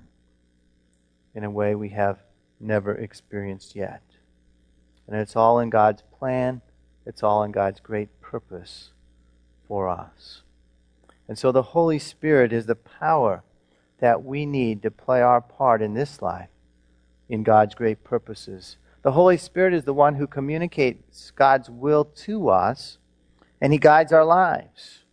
in 1.34 1.44
a 1.44 1.50
way 1.50 1.74
we 1.74 1.90
have 1.90 2.18
never 2.58 2.94
experienced 2.94 3.76
yet. 3.76 4.02
And 5.06 5.16
it's 5.16 5.36
all 5.36 5.58
in 5.60 5.70
God's 5.70 6.02
plan, 6.18 6.62
it's 7.04 7.22
all 7.22 7.42
in 7.42 7.52
God's 7.52 7.80
great 7.80 8.20
purpose 8.20 8.90
for 9.68 9.88
us. 9.88 10.42
And 11.28 11.38
so 11.38 11.52
the 11.52 11.62
Holy 11.62 11.98
Spirit 11.98 12.52
is 12.52 12.66
the 12.66 12.74
power 12.74 13.42
that 13.98 14.24
we 14.24 14.46
need 14.46 14.82
to 14.82 14.90
play 14.90 15.22
our 15.22 15.40
part 15.40 15.82
in 15.82 15.94
this 15.94 16.20
life 16.20 16.48
in 17.28 17.42
God's 17.42 17.74
great 17.74 18.04
purposes. 18.04 18.76
The 19.02 19.12
Holy 19.12 19.36
Spirit 19.36 19.74
is 19.74 19.84
the 19.84 19.94
one 19.94 20.16
who 20.16 20.26
communicates 20.26 21.30
God's 21.30 21.70
will 21.70 22.04
to 22.04 22.48
us, 22.48 22.98
and 23.60 23.72
He 23.72 23.78
guides 23.78 24.12
our 24.12 24.24
lives. 24.24 25.04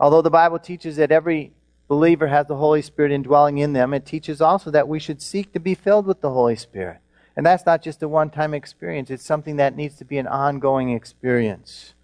Although 0.00 0.22
the 0.22 0.30
Bible 0.30 0.58
teaches 0.58 0.96
that 0.96 1.12
every 1.12 1.52
believer 1.88 2.28
has 2.28 2.46
the 2.46 2.56
Holy 2.56 2.82
Spirit 2.82 3.12
indwelling 3.12 3.58
in 3.58 3.72
them, 3.72 3.94
it 3.94 4.06
teaches 4.06 4.40
also 4.40 4.70
that 4.70 4.88
we 4.88 4.98
should 4.98 5.22
seek 5.22 5.52
to 5.52 5.60
be 5.60 5.74
filled 5.74 6.06
with 6.06 6.20
the 6.20 6.30
Holy 6.30 6.56
Spirit. 6.56 6.98
And 7.36 7.46
that's 7.46 7.64
not 7.64 7.82
just 7.82 8.02
a 8.02 8.08
one 8.08 8.30
time 8.30 8.52
experience, 8.54 9.10
it's 9.10 9.24
something 9.24 9.56
that 9.56 9.76
needs 9.76 9.96
to 9.96 10.04
be 10.04 10.18
an 10.18 10.26
ongoing 10.26 10.90
experience. 10.90 11.94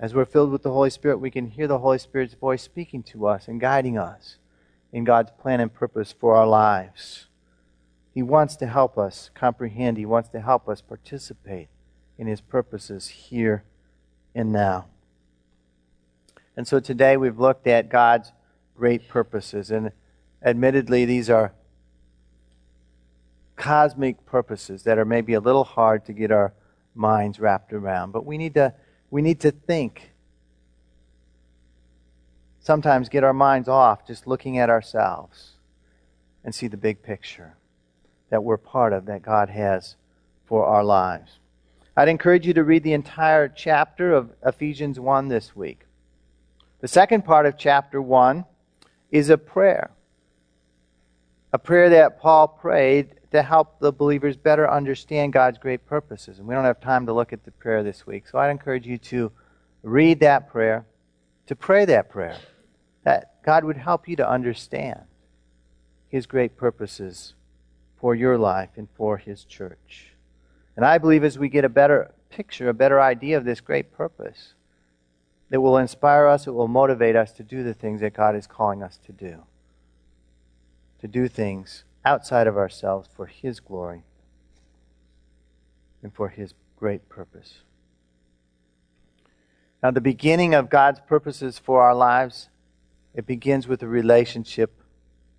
As 0.00 0.14
we're 0.14 0.24
filled 0.24 0.52
with 0.52 0.62
the 0.62 0.72
Holy 0.72 0.90
Spirit, 0.90 1.18
we 1.18 1.30
can 1.30 1.48
hear 1.48 1.66
the 1.66 1.80
Holy 1.80 1.98
Spirit's 1.98 2.34
voice 2.34 2.62
speaking 2.62 3.02
to 3.04 3.26
us 3.26 3.48
and 3.48 3.60
guiding 3.60 3.98
us 3.98 4.36
in 4.92 5.04
God's 5.04 5.32
plan 5.40 5.60
and 5.60 5.72
purpose 5.72 6.12
for 6.12 6.36
our 6.36 6.46
lives. 6.46 7.26
He 8.14 8.22
wants 8.22 8.56
to 8.56 8.66
help 8.66 8.96
us 8.96 9.30
comprehend, 9.34 9.96
He 9.96 10.06
wants 10.06 10.28
to 10.30 10.40
help 10.40 10.68
us 10.68 10.80
participate 10.80 11.68
in 12.16 12.26
His 12.26 12.40
purposes 12.40 13.08
here 13.08 13.64
and 14.34 14.52
now. 14.52 14.86
And 16.56 16.66
so 16.66 16.80
today 16.80 17.16
we've 17.16 17.38
looked 17.38 17.66
at 17.66 17.88
God's 17.88 18.32
great 18.76 19.08
purposes. 19.08 19.70
And 19.70 19.92
admittedly, 20.42 21.04
these 21.04 21.28
are 21.28 21.52
cosmic 23.56 24.24
purposes 24.24 24.84
that 24.84 24.98
are 24.98 25.04
maybe 25.04 25.34
a 25.34 25.40
little 25.40 25.64
hard 25.64 26.04
to 26.06 26.12
get 26.12 26.30
our 26.30 26.54
minds 26.94 27.40
wrapped 27.40 27.72
around. 27.72 28.12
But 28.12 28.24
we 28.24 28.38
need 28.38 28.54
to, 28.54 28.74
we 29.10 29.22
need 29.22 29.40
to 29.40 29.50
think. 29.50 30.12
Sometimes 32.60 33.08
get 33.08 33.24
our 33.24 33.32
minds 33.32 33.68
off 33.68 34.06
just 34.06 34.26
looking 34.26 34.58
at 34.58 34.68
ourselves 34.68 35.52
and 36.44 36.54
see 36.54 36.66
the 36.66 36.76
big 36.76 37.02
picture 37.02 37.54
that 38.30 38.44
we're 38.44 38.58
part 38.58 38.92
of, 38.92 39.06
that 39.06 39.22
God 39.22 39.48
has 39.48 39.96
for 40.44 40.66
our 40.66 40.84
lives. 40.84 41.38
I'd 41.96 42.08
encourage 42.08 42.46
you 42.46 42.54
to 42.54 42.64
read 42.64 42.84
the 42.84 42.92
entire 42.92 43.48
chapter 43.48 44.12
of 44.12 44.30
Ephesians 44.44 45.00
1 45.00 45.28
this 45.28 45.56
week. 45.56 45.80
The 46.80 46.88
second 46.88 47.24
part 47.24 47.46
of 47.46 47.58
chapter 47.58 48.00
1 48.00 48.44
is 49.10 49.30
a 49.30 49.38
prayer. 49.38 49.90
A 51.52 51.58
prayer 51.58 51.90
that 51.90 52.20
Paul 52.20 52.46
prayed 52.48 53.17
to 53.32 53.42
help 53.42 53.78
the 53.78 53.92
believers 53.92 54.36
better 54.36 54.70
understand 54.70 55.32
God's 55.32 55.58
great 55.58 55.84
purposes. 55.86 56.38
And 56.38 56.48
we 56.48 56.54
don't 56.54 56.64
have 56.64 56.80
time 56.80 57.06
to 57.06 57.12
look 57.12 57.32
at 57.32 57.44
the 57.44 57.50
prayer 57.50 57.82
this 57.82 58.06
week. 58.06 58.26
So 58.26 58.38
I'd 58.38 58.50
encourage 58.50 58.86
you 58.86 58.98
to 58.98 59.30
read 59.82 60.20
that 60.20 60.48
prayer, 60.48 60.86
to 61.46 61.54
pray 61.54 61.84
that 61.84 62.08
prayer, 62.08 62.38
that 63.04 63.42
God 63.42 63.64
would 63.64 63.76
help 63.76 64.08
you 64.08 64.16
to 64.16 64.28
understand 64.28 65.00
His 66.08 66.26
great 66.26 66.56
purposes 66.56 67.34
for 68.00 68.14
your 68.14 68.38
life 68.38 68.70
and 68.76 68.88
for 68.96 69.18
His 69.18 69.44
church. 69.44 70.12
And 70.76 70.84
I 70.84 70.98
believe 70.98 71.24
as 71.24 71.38
we 71.38 71.48
get 71.48 71.64
a 71.64 71.68
better 71.68 72.12
picture, 72.30 72.68
a 72.68 72.74
better 72.74 73.00
idea 73.00 73.36
of 73.36 73.44
this 73.44 73.60
great 73.60 73.92
purpose, 73.92 74.54
it 75.50 75.58
will 75.58 75.78
inspire 75.78 76.26
us, 76.26 76.46
it 76.46 76.52
will 76.52 76.68
motivate 76.68 77.16
us 77.16 77.32
to 77.32 77.42
do 77.42 77.62
the 77.62 77.74
things 77.74 78.00
that 78.00 78.12
God 78.12 78.36
is 78.36 78.46
calling 78.46 78.82
us 78.82 78.98
to 79.06 79.12
do. 79.12 79.42
To 81.00 81.08
do 81.08 81.28
things 81.28 81.84
outside 82.04 82.46
of 82.46 82.56
ourselves 82.56 83.08
for 83.14 83.26
His 83.26 83.60
glory 83.60 84.02
and 86.02 86.14
for 86.14 86.28
His 86.28 86.54
great 86.76 87.08
purpose. 87.08 87.58
Now, 89.82 89.90
the 89.90 90.00
beginning 90.00 90.54
of 90.54 90.70
God's 90.70 91.00
purposes 91.00 91.58
for 91.58 91.82
our 91.82 91.94
lives, 91.94 92.48
it 93.14 93.26
begins 93.26 93.68
with 93.68 93.82
a 93.82 93.88
relationship 93.88 94.82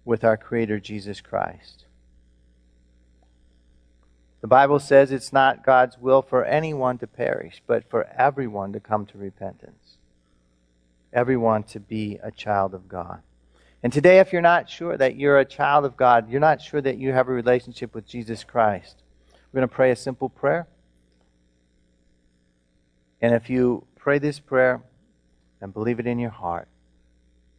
with 0.06 0.24
our 0.24 0.38
Creator, 0.38 0.80
Jesus 0.80 1.22
Christ. 1.22 1.86
The 4.42 4.48
Bible 4.48 4.80
says 4.80 5.12
it's 5.12 5.34
not 5.34 5.66
God's 5.66 5.98
will 5.98 6.22
for 6.22 6.46
anyone 6.46 6.98
to 7.00 7.08
perish, 7.08 7.62
but 7.68 7.90
for 7.90 8.08
everyone 8.18 8.72
to 8.72 8.80
come 8.80 9.06
to 9.08 9.18
repentance 9.18 9.98
everyone 11.14 11.64
to 11.64 11.80
be 11.80 12.20
a 12.22 12.32
child 12.32 12.74
of 12.74 12.88
God. 12.88 13.22
And 13.82 13.94
today, 13.94 14.20
if 14.20 14.34
you're 14.34 14.42
not 14.42 14.70
sure 14.70 14.98
that 14.98 15.16
you're 15.16 15.40
a 15.40 15.46
child 15.46 15.86
of 15.86 15.96
God, 15.96 16.30
you're 16.30 16.40
not 16.40 16.62
sure 16.62 16.82
that 16.82 16.98
you 16.98 17.14
have 17.14 17.30
a 17.30 17.32
relationship 17.32 17.94
with 17.94 18.06
Jesus 18.06 18.44
Christ, 18.44 18.98
we're 19.52 19.60
going 19.60 19.70
to 19.70 19.74
pray 19.74 19.92
a 19.92 19.96
simple 19.96 20.30
prayer. 20.30 20.68
And 23.22 23.34
if 23.34 23.50
you 23.50 23.86
pray 23.98 24.20
this 24.20 24.40
prayer 24.40 24.82
and 25.62 25.74
believe 25.74 26.00
it 26.00 26.08
in 26.08 26.20
your 26.20 26.30
heart, 26.30 26.68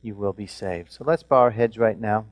you 0.03 0.15
will 0.15 0.33
be 0.33 0.47
saved. 0.47 0.93
So 0.93 1.05
let's 1.05 1.23
bow 1.23 1.39
our 1.39 1.51
heads 1.51 1.79
right 1.79 1.99
now. 1.99 2.27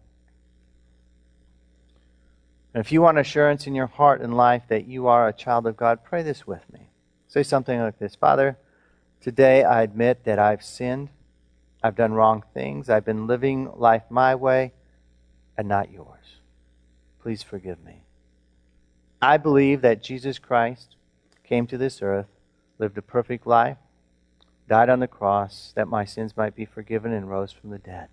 And 2.73 2.85
if 2.85 2.93
you 2.93 3.03
want 3.03 3.19
assurance 3.19 3.67
in 3.67 3.75
your 3.75 3.87
heart 3.87 4.21
and 4.21 4.37
life 4.37 4.63
that 4.69 4.87
you 4.87 5.09
are 5.09 5.29
a 5.29 5.33
child 5.33 5.67
of 5.67 5.77
God, 5.77 6.05
pray 6.05 6.23
this 6.23 6.47
with 6.47 6.63
me. 6.73 6.91
Say 7.27 7.43
something 7.43 7.79
like 7.81 7.99
this 7.99 8.15
Father, 8.15 8.57
Today 9.21 9.65
I 9.65 9.83
admit 9.83 10.25
that 10.25 10.39
I've 10.39 10.63
sinned. 10.63 11.09
I've 11.83 11.97
done 11.97 12.13
wrong 12.13 12.43
things. 12.55 12.91
I've 12.91 13.05
been 13.05 13.27
living 13.27 13.71
life 13.77 14.03
my 14.11 14.35
way 14.35 14.73
and 15.57 15.69
not 15.69 15.91
yours. 15.91 16.41
Please 17.23 17.43
forgive 17.43 17.83
me. 17.85 18.03
I 19.21 19.37
believe 19.37 19.81
that 19.83 20.03
Jesus 20.03 20.39
Christ 20.39 20.97
came 21.45 21.67
to 21.67 21.79
this 21.79 22.03
earth, 22.03 22.29
lived 22.79 22.99
a 22.99 23.03
perfect 23.03 23.47
life, 23.47 23.79
died 24.69 24.89
on 24.89 25.01
the 25.01 25.09
cross 25.09 25.73
that 25.75 25.89
my 25.89 26.05
sins 26.05 26.37
might 26.37 26.55
be 26.55 26.65
forgiven, 26.65 27.13
and 27.13 27.29
rose 27.29 27.53
from 27.53 27.71
the 27.71 27.79
dead. 27.79 28.09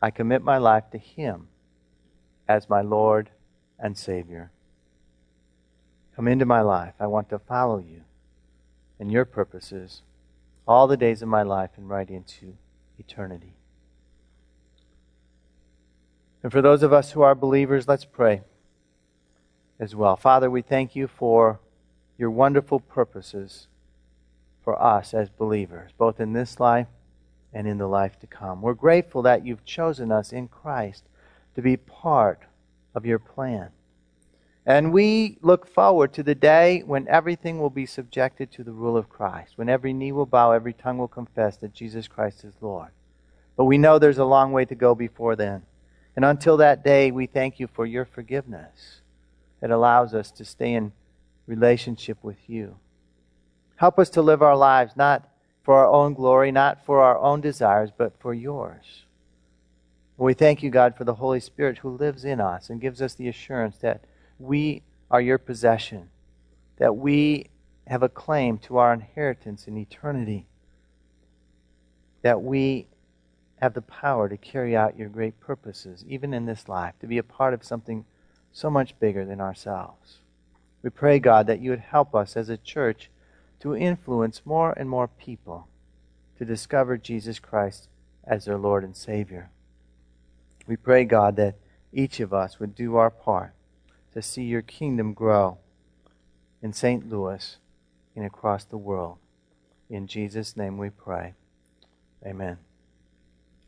I 0.00 0.10
commit 0.10 0.42
my 0.42 0.58
life 0.58 0.90
to 0.90 0.98
Him 0.98 1.48
as 2.48 2.68
my 2.68 2.80
Lord 2.80 3.30
and 3.78 3.96
Savior. 3.96 4.50
Come 6.16 6.26
into 6.26 6.44
my 6.44 6.60
life. 6.60 6.94
I 6.98 7.06
want 7.06 7.28
to 7.30 7.38
follow 7.38 7.78
you 7.78 8.02
and 9.02 9.10
your 9.10 9.24
purposes 9.24 10.02
all 10.66 10.86
the 10.86 10.96
days 10.96 11.22
of 11.22 11.28
my 11.28 11.42
life 11.42 11.70
and 11.76 11.88
right 11.88 12.08
into 12.08 12.54
eternity. 13.00 13.56
And 16.40 16.52
for 16.52 16.62
those 16.62 16.84
of 16.84 16.92
us 16.92 17.10
who 17.10 17.20
are 17.20 17.34
believers, 17.34 17.88
let's 17.88 18.04
pray 18.04 18.42
as 19.80 19.96
well. 19.96 20.14
Father, 20.14 20.48
we 20.48 20.62
thank 20.62 20.94
you 20.94 21.08
for 21.08 21.58
your 22.16 22.30
wonderful 22.30 22.78
purposes 22.78 23.66
for 24.62 24.80
us 24.80 25.12
as 25.12 25.28
believers, 25.30 25.90
both 25.98 26.20
in 26.20 26.32
this 26.32 26.60
life 26.60 26.86
and 27.52 27.66
in 27.66 27.78
the 27.78 27.88
life 27.88 28.20
to 28.20 28.28
come. 28.28 28.62
We're 28.62 28.74
grateful 28.74 29.22
that 29.22 29.44
you've 29.44 29.64
chosen 29.64 30.12
us 30.12 30.32
in 30.32 30.46
Christ 30.46 31.02
to 31.56 31.60
be 31.60 31.76
part 31.76 32.42
of 32.94 33.04
your 33.04 33.18
plan. 33.18 33.70
And 34.64 34.92
we 34.92 35.38
look 35.42 35.66
forward 35.66 36.12
to 36.14 36.22
the 36.22 36.36
day 36.36 36.82
when 36.86 37.08
everything 37.08 37.58
will 37.58 37.70
be 37.70 37.86
subjected 37.86 38.52
to 38.52 38.62
the 38.62 38.72
rule 38.72 38.96
of 38.96 39.08
Christ, 39.08 39.54
when 39.56 39.68
every 39.68 39.92
knee 39.92 40.12
will 40.12 40.26
bow, 40.26 40.52
every 40.52 40.72
tongue 40.72 40.98
will 40.98 41.08
confess 41.08 41.56
that 41.58 41.74
Jesus 41.74 42.06
Christ 42.06 42.44
is 42.44 42.54
Lord. 42.60 42.90
But 43.56 43.64
we 43.64 43.76
know 43.76 43.98
there's 43.98 44.18
a 44.18 44.24
long 44.24 44.52
way 44.52 44.64
to 44.64 44.74
go 44.74 44.94
before 44.94 45.34
then. 45.34 45.62
And 46.14 46.24
until 46.24 46.56
that 46.58 46.84
day, 46.84 47.10
we 47.10 47.26
thank 47.26 47.58
you 47.58 47.66
for 47.66 47.86
your 47.86 48.04
forgiveness 48.04 49.00
that 49.60 49.70
allows 49.70 50.14
us 50.14 50.30
to 50.32 50.44
stay 50.44 50.74
in 50.74 50.92
relationship 51.46 52.18
with 52.22 52.38
you. 52.48 52.76
Help 53.76 53.98
us 53.98 54.10
to 54.10 54.22
live 54.22 54.42
our 54.42 54.56
lives 54.56 54.92
not 54.96 55.28
for 55.64 55.74
our 55.74 55.88
own 55.88 56.14
glory, 56.14 56.52
not 56.52 56.84
for 56.84 57.00
our 57.00 57.18
own 57.18 57.40
desires, 57.40 57.90
but 57.96 58.12
for 58.20 58.32
yours. 58.32 59.04
We 60.16 60.34
thank 60.34 60.62
you, 60.62 60.70
God, 60.70 60.96
for 60.96 61.04
the 61.04 61.14
Holy 61.14 61.40
Spirit 61.40 61.78
who 61.78 61.96
lives 61.96 62.24
in 62.24 62.40
us 62.40 62.70
and 62.70 62.80
gives 62.80 63.02
us 63.02 63.14
the 63.14 63.28
assurance 63.28 63.78
that 63.78 64.04
we 64.42 64.82
are 65.10 65.20
your 65.20 65.38
possession, 65.38 66.10
that 66.78 66.96
we 66.96 67.46
have 67.86 68.02
a 68.02 68.08
claim 68.08 68.58
to 68.58 68.76
our 68.76 68.92
inheritance 68.92 69.66
in 69.66 69.76
eternity, 69.78 70.46
that 72.22 72.42
we 72.42 72.86
have 73.60 73.74
the 73.74 73.82
power 73.82 74.28
to 74.28 74.36
carry 74.36 74.76
out 74.76 74.98
your 74.98 75.08
great 75.08 75.38
purposes, 75.38 76.04
even 76.08 76.34
in 76.34 76.46
this 76.46 76.68
life, 76.68 76.94
to 77.00 77.06
be 77.06 77.18
a 77.18 77.22
part 77.22 77.54
of 77.54 77.64
something 77.64 78.04
so 78.52 78.68
much 78.68 78.98
bigger 78.98 79.24
than 79.24 79.40
ourselves. 79.40 80.18
We 80.82 80.90
pray, 80.90 81.20
God, 81.20 81.46
that 81.46 81.60
you 81.60 81.70
would 81.70 81.80
help 81.80 82.14
us 82.14 82.36
as 82.36 82.48
a 82.48 82.56
church 82.56 83.08
to 83.60 83.76
influence 83.76 84.42
more 84.44 84.72
and 84.76 84.90
more 84.90 85.06
people 85.06 85.68
to 86.38 86.44
discover 86.44 86.96
Jesus 86.96 87.38
Christ 87.38 87.88
as 88.24 88.44
their 88.44 88.58
Lord 88.58 88.82
and 88.82 88.96
Savior. 88.96 89.50
We 90.66 90.76
pray, 90.76 91.04
God, 91.04 91.36
that 91.36 91.54
each 91.92 92.18
of 92.18 92.34
us 92.34 92.58
would 92.58 92.74
do 92.74 92.96
our 92.96 93.10
part 93.10 93.52
to 94.12 94.22
see 94.22 94.42
your 94.42 94.62
kingdom 94.62 95.14
grow 95.14 95.58
in 96.62 96.72
St. 96.72 97.08
Louis 97.08 97.56
and 98.14 98.24
across 98.24 98.64
the 98.64 98.76
world. 98.76 99.18
In 99.88 100.06
Jesus' 100.06 100.56
name 100.56 100.78
we 100.78 100.90
pray. 100.90 101.34
Amen. 102.24 102.58